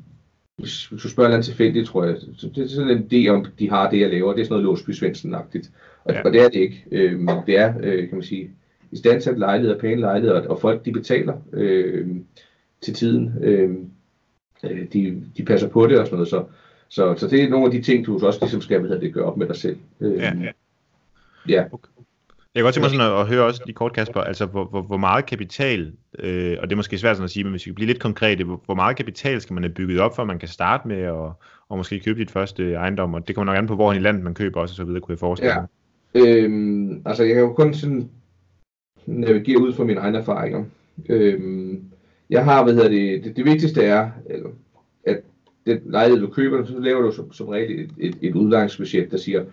[0.58, 3.90] hvis du spørger land tilfældigt, tror jeg, det er sådan en idé om, de har
[3.90, 5.72] det, jeg laver, det er sådan noget Låsby Svendsen-agtigt.
[6.04, 6.22] Og, ja.
[6.24, 6.86] og det er det ikke.
[6.92, 8.52] Øh, det er, øh, kan man sige,
[8.92, 12.08] i standsat lejligheder, pæne lejligheder, og folk de betaler øh,
[12.82, 13.34] til tiden.
[13.42, 13.76] Øh,
[14.64, 16.30] øh, de, de passer på det og sådan noget.
[16.30, 16.46] Så,
[16.90, 19.26] så, så det er nogle af de ting, du også ligesom skal hvad det, gøre
[19.26, 19.78] op med dig selv.
[20.00, 20.52] Øh, ja, ja.
[21.50, 21.66] ja.
[21.72, 21.90] Okay.
[22.58, 24.66] Jeg kan godt tænke mig sådan at, at høre også lige kort, Kasper, altså hvor,
[24.66, 27.66] hvor, hvor meget kapital, øh, og det er måske svært sådan at sige, men hvis
[27.66, 30.22] vi kan blive lidt konkrete, hvor, hvor meget kapital skal man have bygget op, for
[30.22, 31.32] at man kan starte med at
[31.70, 34.24] og måske købe dit første ejendom, og det kommer nok an på, hvor i landet
[34.24, 35.68] man køber også, og så videre, kunne jeg forestille mig.
[36.16, 36.36] Ja.
[36.36, 38.10] Øhm, altså jeg kan jo kun sådan
[39.06, 40.64] navigere ud fra mine egne erfaringer.
[41.10, 41.84] Øhm,
[42.30, 44.12] jeg har, hvad hedder det, det, det vigtigste er,
[45.06, 45.20] at
[45.66, 49.18] den lejlighed, du køber, så laver du som, som regel et, et, et udlejningsbudget, der
[49.18, 49.44] siger,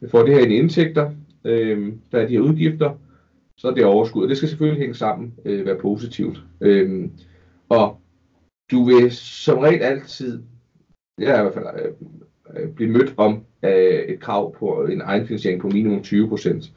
[0.00, 1.10] vi får det her i indtægter,
[1.48, 2.94] øh, der er de her udgifter,
[3.56, 4.22] så er det overskud.
[4.22, 6.42] Og det skal selvfølgelig hænge sammen, øh, være positivt.
[6.60, 7.08] Øh,
[7.68, 8.00] og
[8.70, 10.42] du vil som regel altid,
[11.18, 11.92] jeg er i hvert fald øh,
[12.62, 16.72] øh blive mødt om øh, et krav på en egenfinansiering på minimum 20 procent.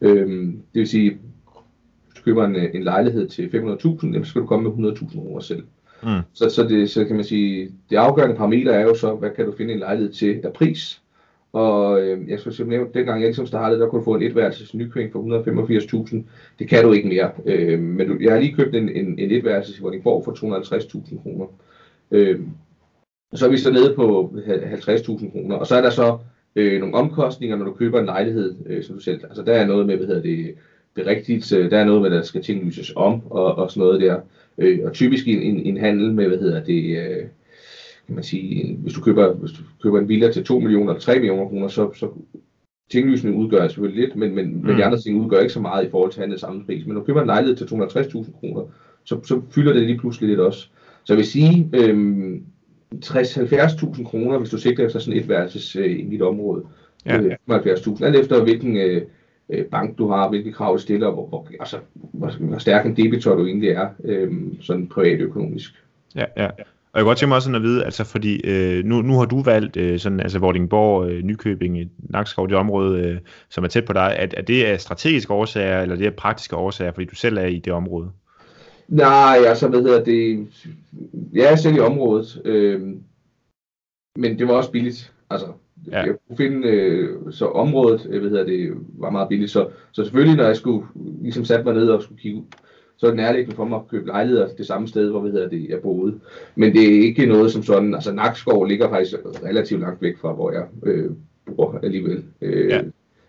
[0.00, 4.46] Øh, det vil sige, hvis du køber en, en lejlighed til 500.000, så skal du
[4.46, 5.64] komme med 100.000 kroner selv.
[6.02, 6.20] Mm.
[6.32, 9.46] Så, så, det, så kan man sige, det afgørende parameter er jo så, hvad kan
[9.46, 11.01] du finde en lejlighed til af pris,
[11.52, 14.74] og øh, jeg skal nævne, dengang jeg ligesom startede, der kunne du få en etværelses
[14.74, 16.16] nykøring for 185.000.
[16.58, 17.30] Det kan du ikke mere.
[17.46, 21.22] Øh, men du, jeg har lige købt en, en, en etværelses i Vordingborg for 250.000
[21.22, 21.46] kroner.
[22.10, 22.40] Øh,
[23.34, 25.56] så er vi så nede på 50.000 kroner.
[25.56, 26.18] Og så er der så
[26.56, 29.20] øh, nogle omkostninger, når du køber en lejlighed, øh, som du selv.
[29.24, 30.54] Altså der er noget med, hvad hedder det,
[30.94, 34.20] berigtigelse, der er noget med, der skal tinglyses om, og, og sådan noget der.
[34.58, 37.26] Øh, og typisk en, en, en handel med, hvad hedder det, øh,
[38.06, 41.00] kan man sige, hvis du køber, hvis du køber en villa til 2 millioner eller
[41.00, 42.08] 3 millioner kroner, så, så
[42.90, 44.66] tinglysning udgør selvfølgelig lidt, men, men, mm.
[44.66, 46.86] men de andre ting udgør ikke så meget i forhold til handel samme pris.
[46.86, 48.62] Men når du køber en lejlighed til 260.000 kroner,
[49.04, 50.68] så, så fylder det lige pludselig lidt også.
[51.04, 52.42] Så jeg vil sige, øhm,
[53.04, 56.64] 60-70.000 kroner, hvis du sigter efter sådan et værelses øh, i mit område.
[57.06, 57.20] Ja.
[57.20, 59.02] Øh, 75.000, alt efter hvilken øh,
[59.48, 62.96] øh, bank du har, hvilke krav du stiller, hvor, hvor, altså, hvor, hvor stærk en
[62.96, 65.84] debitor du egentlig er, øh, sådan privatøkonomisk.
[66.14, 66.48] Ja, ja.
[66.92, 69.18] Og jeg kan godt tænke mig også sådan at vide, altså fordi øh, nu, nu
[69.18, 73.18] har du valgt øh, sådan, altså Vordingborg, øh, Nykøbing, Nakskov, det område, øh,
[73.50, 74.16] som er tæt på dig.
[74.18, 77.46] Er, er det af strategiske årsager, eller det er praktiske årsager, fordi du selv er
[77.46, 78.10] i det område?
[78.88, 80.46] Nej, altså hvad hedder det,
[81.32, 82.80] jeg er selv i området, øh,
[84.16, 85.12] men det var også billigt.
[85.30, 85.46] Altså,
[85.90, 86.02] ja.
[86.02, 89.50] jeg kunne finde, øh, så området, øh, hvad hedder det, var meget billigt.
[89.50, 90.86] Så, så selvfølgelig, når jeg skulle
[91.22, 92.42] ligesom sætte mig ned og skulle kigge
[93.02, 95.48] så er det nærliggende for mig at købe lejligheder det samme sted, hvor hvad hedder
[95.48, 96.20] det, jeg boede.
[96.54, 100.32] Men det er ikke noget som sådan, altså Nakskov ligger faktisk relativt langt væk fra,
[100.32, 101.10] hvor jeg øh,
[101.56, 102.24] bor alligevel.
[102.42, 102.80] Øh, ja.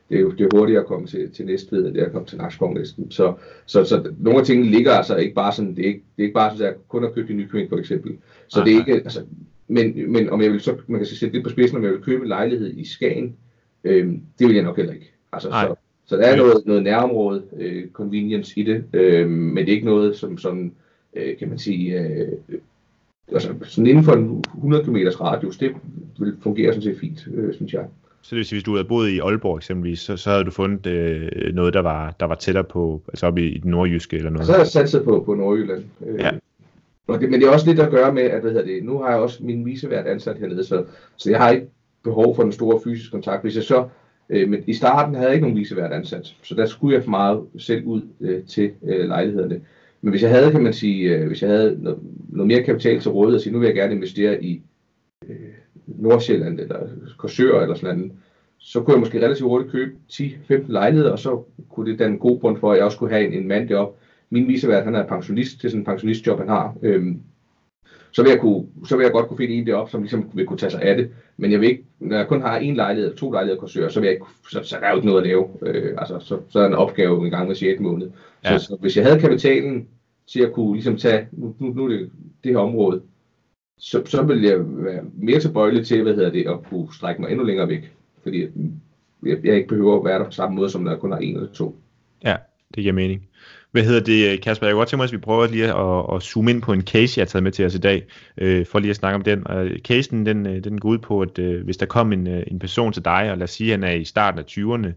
[0.10, 2.12] Det er jo det er hurtigere at komme til, til Næstved, end det er at
[2.12, 3.12] komme til Nakskov næsten.
[3.12, 3.34] Så,
[3.66, 6.28] så, så nogle af tingene ligger altså ikke bare sådan, det er ikke, det er
[6.28, 8.18] ikke bare sådan, at jeg kun har købt i Nykøbing for eksempel.
[8.48, 8.70] Så Aha.
[8.70, 9.22] det er ikke, altså,
[9.68, 12.02] men, men om jeg vil så, man kan sætte lidt på spidsen, om jeg vil
[12.02, 13.36] købe en lejlighed i Skagen,
[13.84, 15.14] øh, det vil jeg nok heller ikke.
[15.32, 19.72] Altså, så, så der er noget, noget nærområde øh, convenience i det, øh, men det
[19.72, 20.74] er ikke noget, som sådan,
[21.16, 22.28] øh, kan man sige, øh,
[23.32, 25.72] altså sådan inden for en 100 km radius, det
[26.20, 27.86] vil fungere sådan set fint, øh, synes jeg.
[28.22, 30.52] Så det vil sige, hvis du havde boet i Aalborg eksempelvis, så, så havde du
[30.52, 34.18] fundet øh, noget, der var, der var tættere på, altså oppe i, i den nordjyske
[34.18, 34.46] eller noget?
[34.46, 35.84] Så har jeg satset på, på Nordjylland.
[36.08, 36.32] Øh, ja.
[37.08, 39.00] Og det, men det er også lidt at gøre med, at hvad hedder det, nu
[39.00, 40.86] har jeg også min visevært ansat hernede, så,
[41.16, 41.68] så jeg har ikke
[42.04, 43.42] behov for en stor fysisk kontakt.
[43.42, 43.88] Hvis jeg så
[44.30, 47.10] Øh, men i starten havde jeg ikke nogen visevært ansat, så der skulle jeg for
[47.10, 49.62] meget selv ud øh, til øh, lejlighederne.
[50.02, 53.00] Men hvis jeg havde, kan man sige, øh, hvis jeg havde noget, noget mere kapital
[53.00, 54.62] til rådighed, og sige, nu vil jeg gerne investere i
[55.30, 55.36] øh,
[55.88, 56.80] Nordsjælland eller
[57.18, 58.12] Korsør eller sådan noget,
[58.58, 62.20] så kunne jeg måske relativt hurtigt købe 10-15 lejligheder, og så kunne det danne en
[62.20, 64.00] god grund for, at jeg også kunne have en, en mand deroppe.
[64.30, 66.76] Min visevært, han er pensionist, det er sådan en pensionistjob, han har.
[66.82, 67.20] Øhm,
[68.14, 70.46] så vil, jeg kunne, så vil jeg godt kunne finde en deroppe, som ligesom vil
[70.46, 71.10] kunne tage sig af det.
[71.38, 74.08] Men jeg vil ikke, når jeg kun har en lejlighed, to lejligheder kursør, så, vil
[74.08, 75.48] jeg ikke, så, så der er jo ikke noget at lave.
[75.62, 78.10] Øh, altså, så, så er en opgave en gang med 6 måned.
[78.44, 78.58] Ja.
[78.58, 79.88] Så, så, hvis jeg havde kapitalen
[80.28, 82.12] til at kunne ligesom tage, nu, nu, nu det
[82.44, 83.02] det her område,
[83.78, 87.32] så, så vil jeg være mere tilbøjelig til, hvad hedder det, at kunne strække mig
[87.32, 87.92] endnu længere væk.
[88.24, 88.48] Fordi
[89.26, 91.20] jeg, jeg ikke behøver at være der på samme måde, som når jeg kun har
[91.20, 91.76] en eller to.
[92.24, 92.36] Ja,
[92.76, 93.28] det giver mening.
[93.74, 94.68] Hvad hedder det, Kasper?
[94.68, 96.82] Jeg kunne godt tænke mig, at vi prøver lige at, at zoome ind på en
[96.82, 98.06] case, jeg har taget med til os i dag,
[98.38, 99.48] øh, for lige at snakke om den.
[99.48, 102.44] Og casen, den, øh, den går ud på, at øh, hvis der kom en, øh,
[102.48, 104.94] en person til dig, og lad os sige, at han er i starten af 20'erne,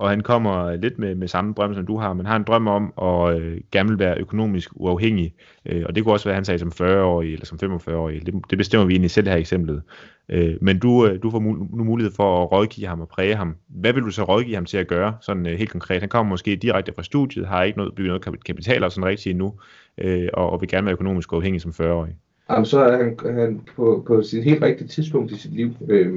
[0.00, 2.66] og han kommer lidt med, med samme drøm, som du har, men har en drøm
[2.66, 5.34] om at øh, gerne vil være økonomisk uafhængig,
[5.66, 8.34] øh, og det kunne også være, at han sagde som 40-årig eller som 45-årig, det,
[8.50, 9.82] det bestemmer vi egentlig selv her i eksemplet.
[10.28, 13.34] Øh, men du, øh, du får mul- nu mulighed for at rådgive ham og præge
[13.34, 13.56] ham.
[13.68, 16.00] Hvad vil du så rådgive ham til at gøre, sådan øh, helt konkret?
[16.00, 19.30] Han kommer måske direkte fra studiet, har ikke noget, bygget noget kapital og sådan rigtig
[19.30, 19.54] endnu,
[19.98, 22.16] øh, og, og vil gerne være økonomisk uafhængig som 40-årig.
[22.50, 26.12] Jamen, så er han, han på, på sit helt rigtige tidspunkt i sit liv, øh,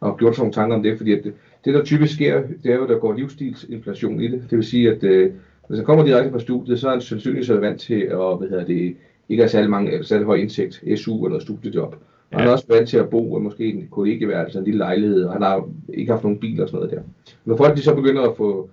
[0.00, 1.34] og gjort sådan nogle tanker om det, fordi at det,
[1.64, 4.42] det, der typisk sker, det er jo, at der går livsstilsinflation i det.
[4.50, 5.30] Det vil sige, at øh,
[5.68, 8.64] hvis han kommer direkte fra studiet, så er han sandsynligvis vant til at hvad hedder
[8.64, 8.96] det,
[9.28, 11.96] ikke har særlig, mange, særlig høj indsigt, SU eller studiejob.
[12.32, 12.38] Ja.
[12.38, 15.32] Han er også vant til at bo i måske en kollegeværelse, en lille lejlighed, og
[15.32, 17.02] han har ikke haft nogen bil og sådan noget der.
[17.44, 18.70] Når folk de så begynder at få,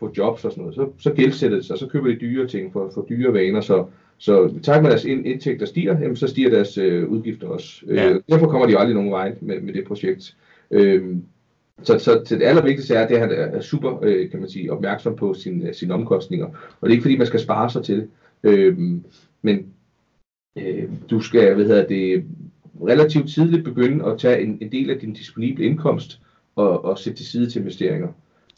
[0.00, 2.72] få jobs og sådan noget, så, så gældsætter det sig, så køber de dyre ting
[2.72, 3.84] for, for dyre vaner, så,
[4.18, 7.82] så tak med deres indtægter stiger, jamen, så stiger deres øh, udgifter også.
[7.88, 8.10] Ja.
[8.10, 10.36] Øh, derfor kommer de aldrig nogen vej med, med det projekt.
[10.70, 11.16] Øh,
[11.82, 14.72] så, så, så det allervigtigste er, at det han er super øh, kan man sige,
[14.72, 16.46] opmærksom på sin, øh, sine omkostninger.
[16.46, 18.08] Og det er ikke fordi, man skal spare sig til det.
[18.42, 18.78] Øh,
[19.42, 19.66] men
[20.56, 22.24] øh, du skal hvad hedder det,
[22.82, 26.20] relativt tidligt begynde at tage en, en del af din disponible indkomst
[26.56, 28.08] og, og sætte til side til investeringer.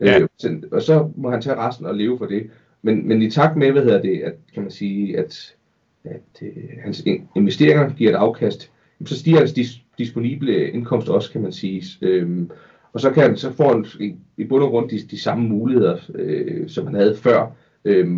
[0.01, 0.21] Ja.
[0.21, 2.51] Øh, så, og så må han tage resten og leve for det.
[2.83, 5.55] Men, men i takt med, hvad hedder det, at, kan man sige, at,
[6.05, 6.49] at øh,
[6.85, 7.05] hans
[7.37, 8.71] investeringer giver et afkast,
[9.05, 11.83] så stiger hans dis, disponible indkomst også, kan man sige.
[12.03, 12.51] Øhm,
[12.97, 15.97] og så, kan så får han i, i bund og grund de, de samme muligheder,
[16.15, 17.51] øh, som han havde før,
[17.85, 18.09] øh,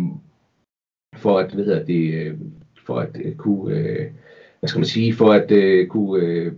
[1.15, 2.37] for at, hvad hedder det, øh,
[2.85, 4.05] for at øh, kunne, øh,
[4.59, 6.53] hvad skal man sige, for at øh, kunne øh,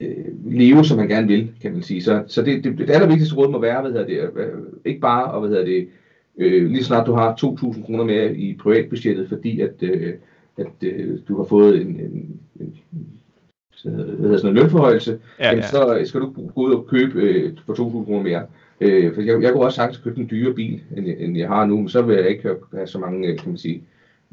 [0.00, 2.02] øh, leve, som han gerne vil, kan man sige.
[2.02, 5.30] Så, så det, det, det allervigtigste råd må være, hvad hedder det, øh, ikke bare,
[5.30, 5.88] og hvad hedder det,
[6.38, 10.14] øh, lige snart du har 2.000 kroner mere i privatbudgettet, fordi at, øh,
[10.56, 12.74] at øh, du har fået en, en, en
[13.84, 15.62] hvad hedder sådan en lønforhøjelse, ja, ja.
[15.62, 18.46] så skal du gå ud og købe øh, for 2.000 kroner mere.
[18.80, 21.66] Øh, for jeg, jeg kunne også sagtens købe en dyre bil, end, end jeg har
[21.66, 23.82] nu, men så vil jeg ikke have, have så mange øh, kan man sige,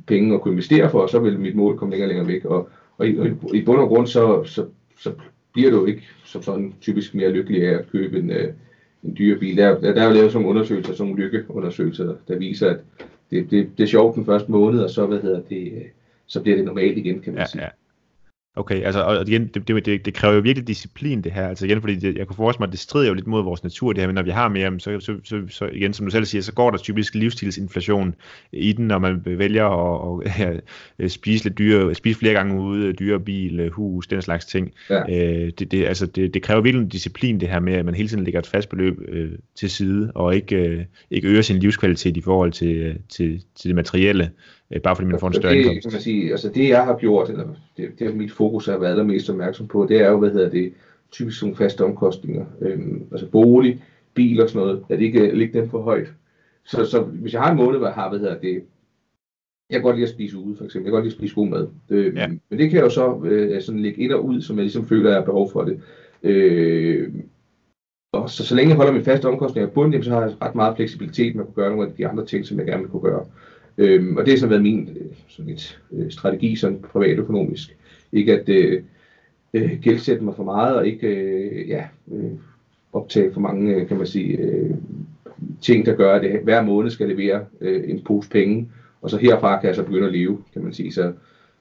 [0.08, 2.46] penge at kunne investere for, og så vil mit mål komme længere og længere væk.
[2.46, 3.18] Og, og i,
[3.54, 4.66] i bund og grund, så, så,
[5.00, 5.12] så
[5.54, 8.54] bliver du ikke som sådan typisk mere lykkelig af at købe en, øh,
[9.04, 9.58] en dyre bil.
[9.58, 12.78] Der, der, der er jo lavet sådan nogle undersøgelser, sådan nogle lykkeundersøgelser, der viser, at
[13.32, 15.82] det, det, det er sjovt den første måned, og så, hvad hedder det, øh,
[16.26, 17.64] så bliver det normalt igen, kan man ja, sige.
[17.64, 17.70] Ja.
[18.58, 21.48] Okay, altså, og igen, det, det, det, det kræver jo virkelig disciplin, det her.
[21.48, 23.64] Altså igen, fordi det, jeg kunne forestille mig, at det strider jo lidt mod vores
[23.64, 26.12] natur, det her, men når vi har mere, så, så, så, så igen, som du
[26.12, 28.16] selv siger, så går der typisk livsstilsinflation
[28.52, 30.62] i den, når man vælger at, at,
[31.00, 34.72] at spise lidt dyre, spise flere gange ude, dyre bil, hus, den slags ting.
[34.90, 35.02] Ja.
[35.02, 37.96] Øh, det, det, altså, det, det kræver virkelig en disciplin, det her med, at man
[37.96, 41.60] hele tiden lægger et fast beløb øh, til side, og ikke, øh, ikke øger sin
[41.60, 44.32] livskvalitet i forhold til, til, til det materielle
[44.72, 45.88] øh, bare fordi man får en større det, indkomst.
[45.88, 47.48] Kan man sige, altså det jeg har gjort, eller
[47.78, 50.74] det, det mit fokus har været allermest opmærksom på, det er jo, hvad hedder det,
[51.12, 52.46] typisk nogle faste omkostninger.
[52.62, 56.14] Øhm, altså bolig, bil og sådan noget, at ikke ligger dem for højt.
[56.66, 58.64] Så, så hvis jeg har en måned, hvor jeg har, hvad hedder det,
[59.70, 60.86] jeg kan godt lide at spise ude, for eksempel.
[60.86, 61.68] Jeg kan godt lide at spise god mad.
[61.90, 62.28] Øh, ja.
[62.28, 64.88] Men det kan jeg jo så øh, sådan lægge ind og ud, som jeg ligesom
[64.88, 65.82] føler, at jeg har behov for det.
[66.24, 67.14] Øh,
[68.14, 70.56] og så, så længe jeg holder min faste omkostninger på bunden, så har jeg ret
[70.56, 72.92] meget fleksibilitet med at kunne gøre nogle af de andre ting, som jeg gerne vil
[72.92, 73.26] kunne gøre.
[73.78, 77.78] Øhm, og det har så været min øh, sådan et, øh, strategi sådan privatøkonomisk.
[78.12, 78.84] Ikke at øh,
[79.54, 82.32] øh, gældsætte mig for meget, og ikke øh, ja, øh,
[82.94, 84.76] optage for mange, kan man sige, øh,
[85.62, 88.70] ting, der gør, at det hver måned skal levere øh, en pose penge,
[89.02, 90.92] og så herfra kan jeg så begynde at leve, kan man sige.
[90.92, 91.14] Så,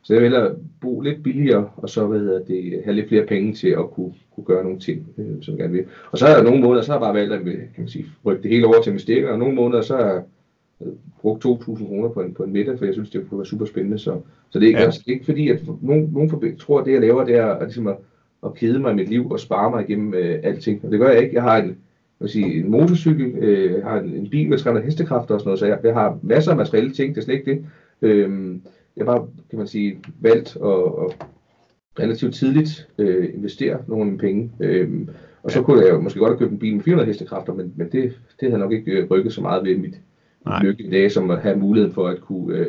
[0.03, 3.27] så jeg vil hellere bo lidt billigere, og så hvad hedder det, have lidt flere
[3.27, 5.85] penge til at kunne, kunne gøre nogle ting, øh, som jeg gerne vil.
[6.11, 8.07] Og så er der nogle måneder, så har jeg bare valgt at kan man sige,
[8.27, 10.21] rykke det hele over til investeringer, og nogle måneder, så er
[11.21, 13.67] brugt 2.000 kroner på en, på en middag, for jeg synes, det kunne være super
[13.67, 13.99] spændende.
[13.99, 14.21] Så,
[14.51, 14.85] så det er ikke, ja.
[14.85, 17.63] altså, ikke fordi, at nogen, nogen for, tror, at det, jeg laver, det er at,
[17.63, 17.97] ligesom at,
[18.45, 20.85] at kede mig i mit liv og spare mig igennem øh, alting.
[20.85, 21.35] Og det gør jeg ikke.
[21.35, 21.79] Jeg har en,
[22.21, 25.49] jeg sige, en motorcykel, øh, jeg har en, en bil med 300 hestekræfter og sådan
[25.49, 27.67] noget, så jeg, jeg har masser af materielle ting, det er slet ikke det.
[28.03, 28.59] Øh,
[28.97, 31.27] jeg har bare, kan man sige, valgt at, at
[31.99, 34.51] relativt tidligt øh, investere nogle af mine penge.
[34.61, 34.91] Øh,
[35.43, 37.73] og så kunne jeg jo måske godt have købt en bil med 400 hestekræfter, men,
[37.77, 40.01] men det, det havde nok ikke øh, rykket så meget ved mit,
[40.47, 40.63] Nej.
[40.63, 42.67] lykke i dag, som at have muligheden for at kunne øh,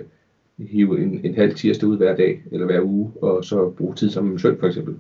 [0.60, 4.10] hive en, en halv tirsdag ud hver dag, eller hver uge, og så bruge tid
[4.10, 4.96] sammen med søn for eksempel.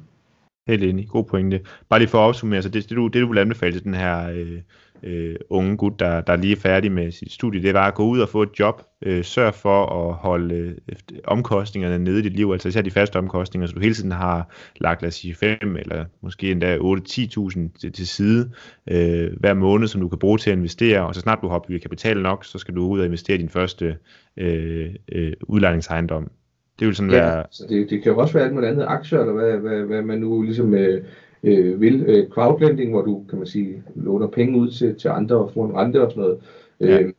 [0.67, 1.07] Helt enig.
[1.07, 1.61] God pointe.
[1.89, 3.93] Bare lige for at opsummere, så det, det, du, det du vil anbefale til den
[3.93, 4.61] her øh,
[5.06, 8.06] øh, unge gut, der, der er lige færdig med sit studie, det var at gå
[8.06, 8.82] ud og få et job.
[9.01, 13.18] Øh, sørg for at holde øh, omkostningerne nede i dit liv, altså især de faste
[13.18, 17.80] omkostninger, så du hele tiden har lagt, lad os sige, 5 eller måske endda 8-10.000
[17.80, 18.51] til, til side
[18.91, 21.56] øh, hver måned, som du kan bruge til at investere, og så snart du har
[21.56, 23.97] opbygget kapital nok, så skal du ud og investere i din første
[24.38, 26.32] øh, øh, udlejningsejendom.
[26.80, 27.43] Det vil sådan ja, være...
[27.51, 30.01] Så det, det kan jo også være alt muligt andet aktier, eller hvad, hvad, hvad
[30.01, 31.03] man nu ligesom øh,
[31.46, 32.06] øh, vil.
[32.08, 35.66] Øh, crowdlending, hvor du, kan man sige, låner penge ud til, til andre og får
[35.66, 36.38] en rente og sådan noget.
[36.80, 37.02] Ja.
[37.02, 37.12] Øh,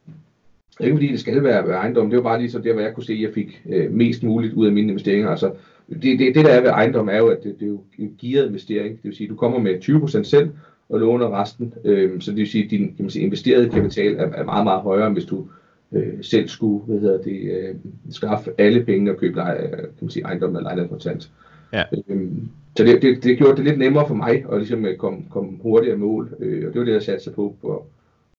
[0.80, 3.04] ikke fordi det skal være, ejendom, det var bare lige så der, hvor jeg kunne
[3.04, 5.30] se, at jeg fik øh, mest muligt ud af mine investeringer.
[5.30, 5.52] Altså,
[5.88, 8.16] det, det, det der er ved ejendom er jo, at det, det er jo en
[8.20, 8.90] gearet investering.
[8.90, 10.50] Det vil sige, at du kommer med 20% selv
[10.88, 11.74] og låner resten.
[11.84, 14.64] Øh, så det vil sige, at din kan man sige, investerede kapital er, er meget,
[14.64, 15.46] meget højere, end hvis du
[15.92, 17.74] øh, selv skulle hvad hedder det, øh,
[18.10, 21.30] skaffe alle penge og købe leje, kan man sige, ejendom eller lejlighed kontant.
[21.72, 21.82] Ja.
[22.08, 25.58] Øhm, så det, det, det gjorde det lidt nemmere for mig at ligesom komme kom
[25.62, 27.86] hurtigere mål, øh, og det var det, jeg satte sig på for,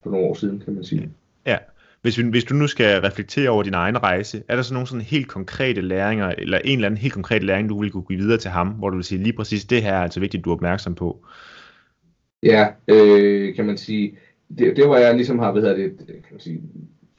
[0.04, 1.10] for nogle år siden, kan man sige.
[1.46, 1.58] Ja,
[2.02, 4.88] hvis, vi, hvis du nu skal reflektere over din egen rejse, er der så nogle
[4.88, 8.20] sådan helt konkrete læringer, eller en eller anden helt konkret læring, du vil kunne give
[8.20, 10.50] videre til ham, hvor du vil sige, lige præcis det her er altså vigtigt, du
[10.50, 11.26] er opmærksom på?
[12.44, 14.18] Ja, øh, kan man sige,
[14.58, 16.62] det, det hvor jeg ligesom har, hvad hedder det, kan man sige,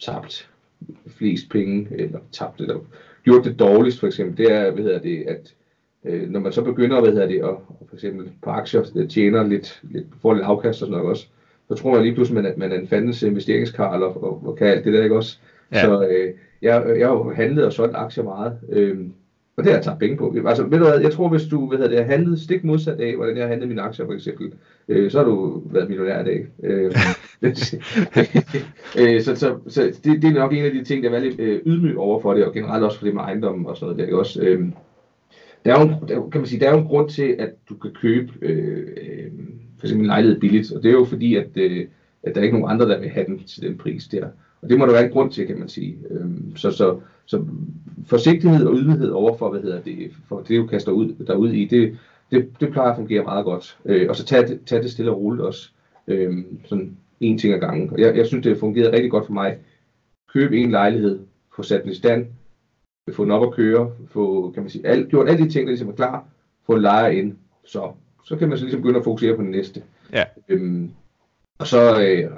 [0.01, 0.51] tabt
[1.17, 2.79] flest penge, eller tabt, eller
[3.25, 5.55] gjort det dårligst for eksempel, det er, hvad hedder det, at
[6.05, 9.46] øh, når man så begynder, hvad hedder det, og, og for eksempel på aktier tjener
[9.46, 11.26] lidt, lidt får lidt afkast og sådan noget også,
[11.68, 14.66] så tror man lige pludselig, at man er en fandens investeringskarl og, og, og kan
[14.66, 15.38] alt det der, ikke også?
[15.72, 15.80] Ja.
[15.80, 18.99] Så øh, jeg, jeg har jo handlet og solgt aktier meget, øh,
[19.57, 20.34] og det har jeg taget penge på.
[20.46, 23.01] Altså, ved du hvad, jeg tror, hvis du hvad hedder det, har handlet stik modsat
[23.01, 24.53] af, hvordan jeg har handlet mine aktier for eksempel,
[24.88, 26.46] øh, så har du været millionær i dag.
[26.62, 26.92] Øh,
[29.01, 31.40] øh, så så, så det, det, er nok en af de ting, der er lidt
[31.40, 33.99] øh, ydmyg over for det, og generelt også for det med ejendom og sådan noget
[33.99, 34.42] der, ikke også?
[34.42, 34.68] Øh,
[35.65, 37.75] der er jo, der, kan man sige, der er jo en grund til, at du
[37.75, 39.31] kan købe øh, øh,
[39.79, 41.87] for eksempel en lejlighed billigt, og det er jo fordi, at, øh,
[42.23, 44.29] at der er ikke nogen andre, der vil have den til den pris der.
[44.63, 45.97] Og det må der være en grund til, kan man sige.
[46.11, 47.45] Øhm, så, så, så
[48.07, 51.99] forsigtighed og ydmyghed overfor, hvad hedder det, for det du kaster ud, derud i, det,
[52.31, 53.79] det, det plejer at fungere meget godt.
[53.85, 55.71] Øh, og så tag det, tag det stille og roligt også.
[56.09, 57.91] Øh, sådan en ting ad gangen.
[57.91, 59.57] Og jeg, jeg synes, det fungerede rigtig godt for mig.
[60.33, 61.19] Køb en lejlighed,
[61.57, 62.27] få sat den i stand,
[63.15, 65.71] få den op at køre, få, kan man sige, alt, gjort alle de ting, der
[65.71, 66.25] ligesom er klar,
[66.67, 67.35] få en lejer ind,
[67.65, 67.91] så,
[68.25, 69.83] så kan man så ligesom begynde at fokusere på den næste.
[70.13, 70.25] Ja.
[70.49, 70.91] Øhm,
[71.59, 72.31] og så, øh,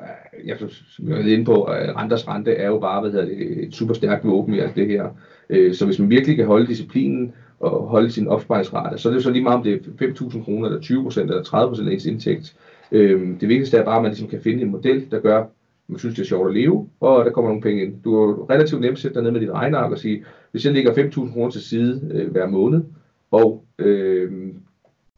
[0.45, 0.57] jeg,
[0.89, 3.75] som jeg er inde på, at renters rente er jo bare hvad hedder det, et
[3.75, 5.09] super stærkt våben i alt det her.
[5.51, 9.23] Øh, så hvis man virkelig kan holde disciplinen og holde sin opsparingsrate, så er det
[9.23, 12.57] så lige meget om det er 5.000 kroner, eller 20% eller 30% af ens indtægt.
[12.93, 15.45] Øh, det vigtigste er bare, at man ligesom kan finde en model, der gør,
[15.91, 18.03] man synes, det er sjovt at leve, og der kommer nogle penge ind.
[18.03, 20.93] Du er relativt nemt sætte dig ned med dit regneark og sige, hvis jeg lægger
[20.93, 22.82] 5.000 kroner til side øh, hver måned,
[23.30, 24.32] og øh,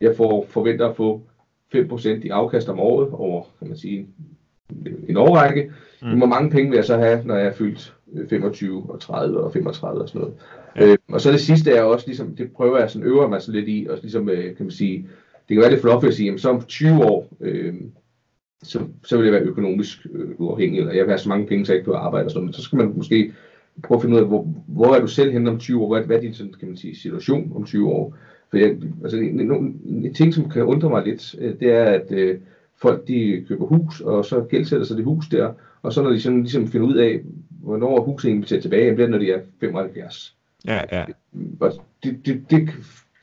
[0.00, 1.22] jeg får, forventer at få
[1.74, 4.06] 5% i afkast om året over, kan man sige,
[5.08, 5.72] en årrække.
[6.02, 6.18] Mm.
[6.18, 7.94] Hvor mange penge vil jeg så have, når jeg er fyldt
[8.30, 10.34] 25 øh, og 30 og 35 og sådan noget.
[10.76, 10.86] Ja.
[10.86, 13.52] Øh, og så det sidste er også, ligesom, det prøver jeg sådan, øver mig så
[13.52, 15.08] lidt i, og ligesom, øh, kan man sige,
[15.48, 17.74] det kan være lidt fluffy at sige, jamen så om 20 år, øh,
[18.62, 21.66] så, så vil jeg være økonomisk øh, uafhængig, eller jeg vil have så mange penge,
[21.66, 23.32] så jeg ikke på arbejde og sådan noget, men så skal man måske
[23.82, 26.06] prøve at finde ud af, hvor, hvor er du selv henne om 20 år, hvad,
[26.06, 28.16] hvad er din sådan, kan man sige, situation om 20 år.
[28.50, 31.84] For jeg, altså, en, en, en ting, som kan undre mig lidt, øh, det er,
[31.84, 32.38] at øh,
[32.76, 35.52] folk de køber hus, og så gældsætter sig det hus der,
[35.82, 37.20] og så når de sådan ligesom finder ud af,
[37.62, 40.36] hvornår huset egentlig betalt tilbage, det bliver når de er 75.
[40.66, 41.04] Ja, ja.
[41.60, 41.72] Og
[42.04, 42.68] det, det, det,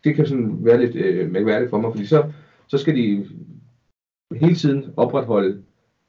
[0.03, 2.23] det kan sådan være lidt øh, mærkværdigt for mig, fordi så,
[2.67, 3.25] så skal de
[4.35, 5.61] hele tiden opretholde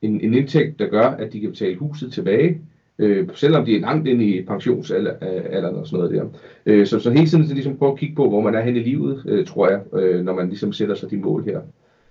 [0.03, 2.61] en, en indtægt, der gør, at de kan betale huset tilbage,
[2.99, 6.25] øh, selvom de er langt inde i pensionsalderen og sådan noget der.
[6.67, 8.77] Øh, så, så hele tiden så ligesom prøve at kigge på, hvor man er hen
[8.77, 11.61] i livet, øh, tror jeg, øh, når man ligesom sætter sig de mål her.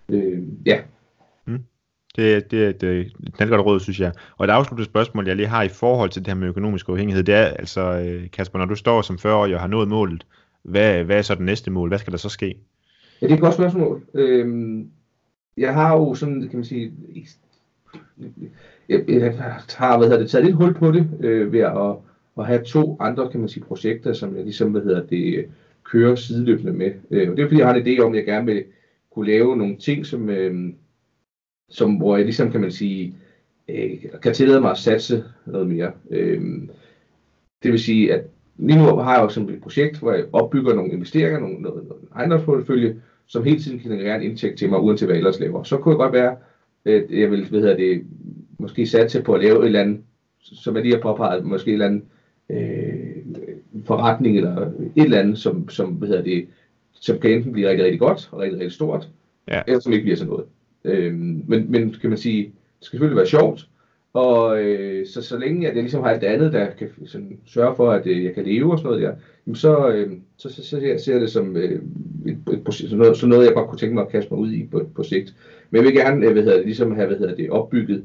[0.10, 0.80] Øh, ja.
[1.46, 1.60] Mm.
[2.16, 4.12] Det, det, det er et godt råd, synes jeg.
[4.38, 7.24] Og et afsluttet spørgsmål, jeg lige har i forhold til det her med økonomisk uafhængighed,
[7.24, 10.26] det er altså, øh, Kasper, når du står som 40-årig og har nået målet,
[10.64, 11.90] hvad, hvad er så det næste mål?
[11.90, 12.56] Hvad skal der så ske?
[13.22, 14.04] Ja, det er et godt spørgsmål.
[14.14, 14.90] Øhm,
[15.58, 16.94] jeg har jo sådan, kan man sige,
[18.90, 19.34] jeg, jeg
[19.78, 21.96] har hvad hedder det, taget lidt hul på det øh, ved at,
[22.40, 25.50] at have to andre kan man sige, projekter, som jeg ligesom hvad hedder det,
[25.84, 26.92] kører sideløbende med.
[27.12, 28.64] Øh, og det er fordi, jeg har en idé om, at jeg gerne vil
[29.12, 30.74] kunne lave nogle ting, som, øh,
[31.70, 33.16] som hvor jeg ligesom kan man sige,
[33.70, 35.92] øh, kan tillade mig at satse noget mere.
[36.10, 36.42] Øh,
[37.64, 38.24] det vil sige, at
[38.58, 42.04] lige nu har jeg også et projekt, hvor jeg opbygger nogle investeringer, nogle, noget, noget
[42.16, 45.64] ejendomsportefølje, som hele tiden kan generere en indtægt til mig, uanset hvad jeg ellers laver.
[45.64, 46.36] Så kunne det godt være,
[46.86, 48.04] at jeg vil hvad hedder det,
[48.60, 50.02] måske satse på at lave et eller andet,
[50.40, 52.04] som jeg lige har påpeget, måske et eller andet
[52.50, 56.48] øh, forretning eller et eller andet, som, som, hvad hedder det,
[56.94, 59.10] som kan enten blive rigtig, rigtig godt og rigtig, rigtig stort,
[59.48, 59.62] ja.
[59.68, 60.46] eller som ikke bliver sådan noget.
[60.84, 63.68] Øh, men, men kan man sige, det skal selvfølgelig være sjovt,
[64.14, 67.40] og øh, så, så længe at jeg ligesom har alt det andet, der kan sådan,
[67.46, 69.16] sørge for, at øh, jeg kan leve og sådan noget der,
[69.48, 71.82] jamen så, øh, så, så, så ser jeg det som øh,
[72.26, 74.40] et, et, et, sådan, noget, sådan noget, jeg godt kunne tænke mig at kaste mig
[74.40, 75.36] ud i på, på sigt.
[75.70, 78.04] Men jeg vil gerne øh, hvad hedder det, ligesom have hvad hedder det, opbygget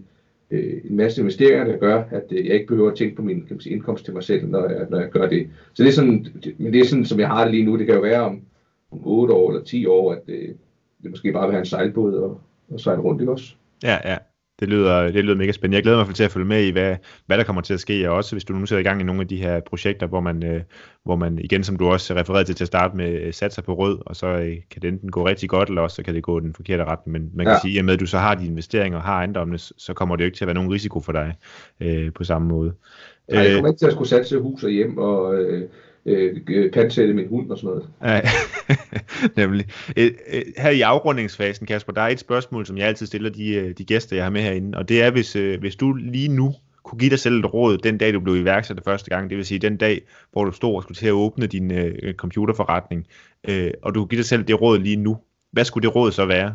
[0.50, 3.40] øh, en masse investeringer, der gør, at øh, jeg ikke behøver at tænke på min
[3.40, 5.48] kan man sige, indkomst til mig selv, når jeg, når jeg gør det.
[5.72, 7.78] Så det er sådan, det, men det er sådan, som jeg har det lige nu.
[7.78, 8.40] Det kan jo være om,
[8.90, 10.48] om 8 år eller 10 år, at øh,
[11.02, 12.40] det måske bare vil have en sejlbåd og,
[12.70, 13.54] og sejle rundt, ikke også?
[13.82, 14.16] Ja, ja.
[14.60, 15.76] Det lyder, det lyder mega spændende.
[15.76, 16.96] Jeg glæder mig til at følge med i, hvad,
[17.26, 19.04] hvad der kommer til at ske, og også hvis du nu sætter i gang i
[19.04, 20.62] nogle af de her projekter, hvor man, øh,
[21.04, 23.74] hvor man igen, som du også refererede til til at starte med, øh, satser på
[23.74, 26.22] rød, og så øh, kan det enten gå rigtig godt, eller også så kan det
[26.22, 27.12] gå den forkerte retning.
[27.12, 27.60] Men man kan ja.
[27.60, 30.24] sige, at med at du så har de investeringer og har ejendommene, så kommer det
[30.24, 31.34] jo ikke til at være nogen risiko for dig
[31.80, 32.72] øh, på samme måde.
[33.30, 35.68] Nej, jeg kommer ikke til at skulle satse hus og hjem, og øh,
[36.06, 37.88] øh, pansætte min hund og sådan noget.
[38.02, 38.20] Ja,
[39.42, 39.66] nemlig.
[40.58, 43.84] Her i afrundingsfasen, Kasper, der er et spørgsmål, som jeg altid stiller de, øh, de
[43.84, 46.98] gæster, jeg har med herinde, og det er, hvis, øh, hvis du lige nu kunne
[46.98, 49.58] give dig selv et råd den dag, du blev iværksætter første gang, det vil sige
[49.58, 50.02] den dag,
[50.32, 53.06] hvor du stod og skulle til at åbne din øh, computerforretning,
[53.48, 55.16] øh, og du kunne give dig selv det råd lige nu,
[55.52, 56.54] hvad skulle det råd så være?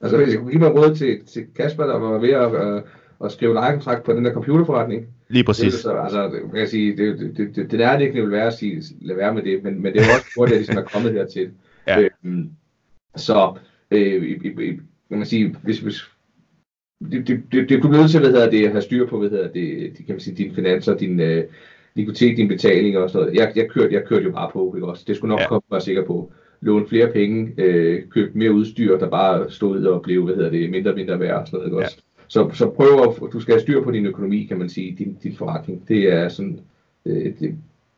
[0.00, 2.82] Altså hvis jeg kunne give mig råd til, til Kasper, der var ved at, øh,
[3.24, 5.74] at skrive lejekontrakt på den der computerforretning, Lige præcis.
[5.74, 8.32] Så, altså, kan jeg sige, det, det, det, det der er det ikke, det vil
[8.32, 10.56] være at sige, lad være med det, men, men det er jo også hvor det
[10.56, 11.50] ligesom er kommet hertil.
[11.86, 12.08] Ja.
[12.24, 12.50] Øhm,
[13.16, 13.54] så,
[13.90, 14.66] øh, i, i,
[15.08, 16.10] kan man sige, hvis, hvis
[17.10, 19.30] det, det, det, det kunne nødt til, hvad hedder det, at have styr på, hvad
[19.30, 21.44] hedder det, de, kan man sige, dine finanser, din øh,
[21.94, 23.40] likviditet, din betaling og sådan noget.
[23.40, 25.04] Jeg, jeg, kørte, jeg kørte jo bare på, ikke også?
[25.06, 25.48] Det skulle nok ja.
[25.48, 26.32] komme, være sikker på.
[26.60, 30.70] Låne flere penge, øh, købe mere udstyr, der bare stod og blev, hvad hedder det,
[30.70, 32.02] mindre og mindre værd og sådan noget, ikke også?
[32.32, 35.18] Så, så prøv at, du skal have styr på din økonomi, kan man sige, din,
[35.22, 35.88] din forretning.
[35.88, 36.60] Det er sådan,
[37.06, 37.54] øh, det,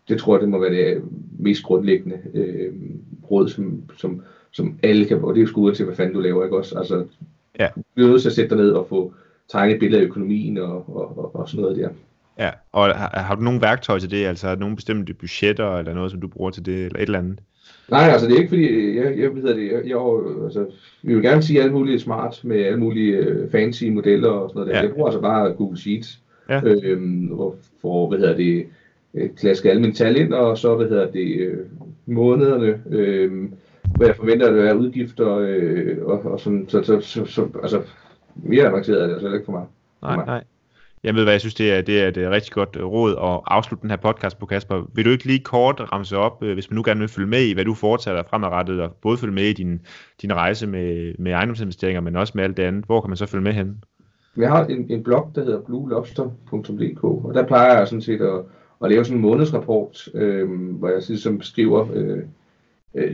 [0.08, 1.02] det tror jeg, det må være det
[1.38, 2.72] mest grundlæggende øh,
[3.30, 6.44] råd, som, som, som alle kan, og det er jo til, hvad fanden du laver,
[6.44, 6.78] ikke også?
[6.78, 7.04] Altså,
[7.58, 7.68] ja.
[7.96, 9.12] du er nødt til at sætte dig ned og få
[9.48, 11.88] tegnet et billede af økonomien og, og, og, og sådan noget der.
[12.38, 16.10] Ja, og har, har du nogle værktøjer til det, altså nogle bestemte budgetter eller noget,
[16.10, 17.40] som du bruger til det, eller et eller andet?
[17.90, 19.98] Nej, altså det er ikke fordi, jeg, jeg, ved det, jeg, jeg,
[20.44, 20.66] altså,
[21.02, 24.58] vi vil gerne sige alt muligt smart med alle mulige uh, fancy modeller og sådan
[24.60, 24.78] noget der.
[24.78, 24.86] Ja.
[24.86, 26.60] Jeg bruger altså bare Google Sheets, ja.
[26.64, 28.66] øhm, hvor, for, hvad hedder det,
[29.14, 31.58] øh, klaske alle mine tal ind, og så, hvad hedder det, øh,
[32.06, 33.32] månederne, øh,
[33.96, 37.82] hvad jeg forventer, at er udgifter, øh, og, og sådan, så, så, så, så, altså,
[38.36, 39.64] mere avanceret er det altså ikke for mig.
[40.02, 40.44] Nej, nej.
[41.04, 43.12] Jeg ved, hvad jeg synes, det er, det er et øh, rigtig godt øh, råd
[43.12, 44.90] at afslutte den her podcast på, Kasper.
[44.94, 47.42] Vil du ikke lige kort ramse op, øh, hvis man nu gerne vil følge med
[47.42, 49.80] i, hvad du foretager dig fremadrettet, og både følge med i din,
[50.22, 52.84] din rejse med, med ejendomsinvesteringer, men også med alt det andet.
[52.84, 53.84] Hvor kan man så følge med hen?
[54.36, 58.40] Jeg har en, en blog, der hedder bluelobster.dk, og der plejer jeg sådan set at,
[58.84, 62.18] at lave sådan en månedsrapport, øh, hvor jeg ligesom beskriver øh,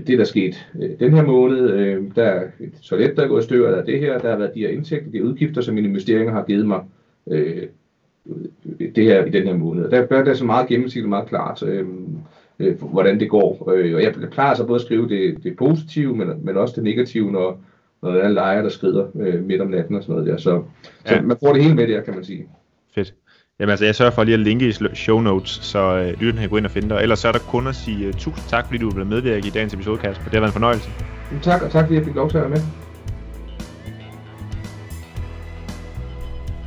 [0.06, 0.56] det, der skete
[1.00, 1.70] den her måned.
[1.70, 4.30] Øh, der er et toilet, der er gået i stykker, der er det her, der
[4.30, 6.80] har været de her indtægter, de udgifter, som mine investeringer har givet mig.
[7.30, 7.66] Øh,
[8.78, 9.90] det her i den her måned.
[9.90, 11.86] Der gør det så meget gennemsigtigt og meget klart, øh,
[12.58, 13.72] øh, hvordan det går.
[13.74, 16.84] Øh, og jeg plejer så både at skrive det, det positive, men, men også det
[16.84, 17.60] negative, når,
[18.02, 20.36] når der er lejer, der skrider øh, midt om natten og sådan noget der.
[20.36, 20.62] Så,
[21.06, 21.16] ja.
[21.16, 22.46] så man får det hele med der, kan man sige.
[22.94, 23.14] Fedt.
[23.60, 26.50] Jamen altså, jeg sørger for lige at linke i show notes, så øh, lytterne kan
[26.50, 26.98] gå ind og finde dig.
[27.02, 29.50] Ellers så er der kun at sige uh, tusind tak, fordi du vil medvirke i
[29.50, 30.24] dagens episode, Kasper.
[30.24, 30.90] Det har været en fornøjelse.
[31.42, 32.89] Tak, og tak fordi jeg fik lov til at være med.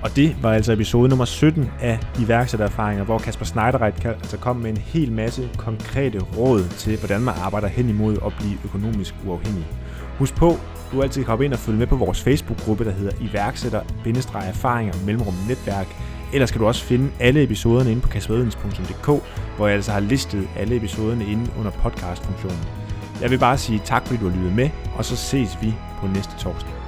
[0.04, 4.70] Og det var altså episode nummer 17 af iværksættererfaringer, hvor Kasper Schneiderreit altså kom med
[4.70, 9.66] en hel masse konkrete råd til, hvordan man arbejder hen imod at blive økonomisk uafhængig.
[10.18, 10.58] Husk på,
[10.92, 15.34] du altid kan hoppe ind og følge med på vores Facebook-gruppe, der hedder iværksætter-erfaringer mellemrum
[15.48, 15.88] netværk.
[16.34, 19.06] Ellers kan du også finde alle episoderne inde på kasperidens.dk,
[19.58, 22.60] hvor jeg altså har listet alle episoderne inde under podcast-funktionen.
[23.22, 26.08] Jeg vil bare sige tak, fordi du har lyttet med, og så ses vi på
[26.08, 26.83] næste torsdag.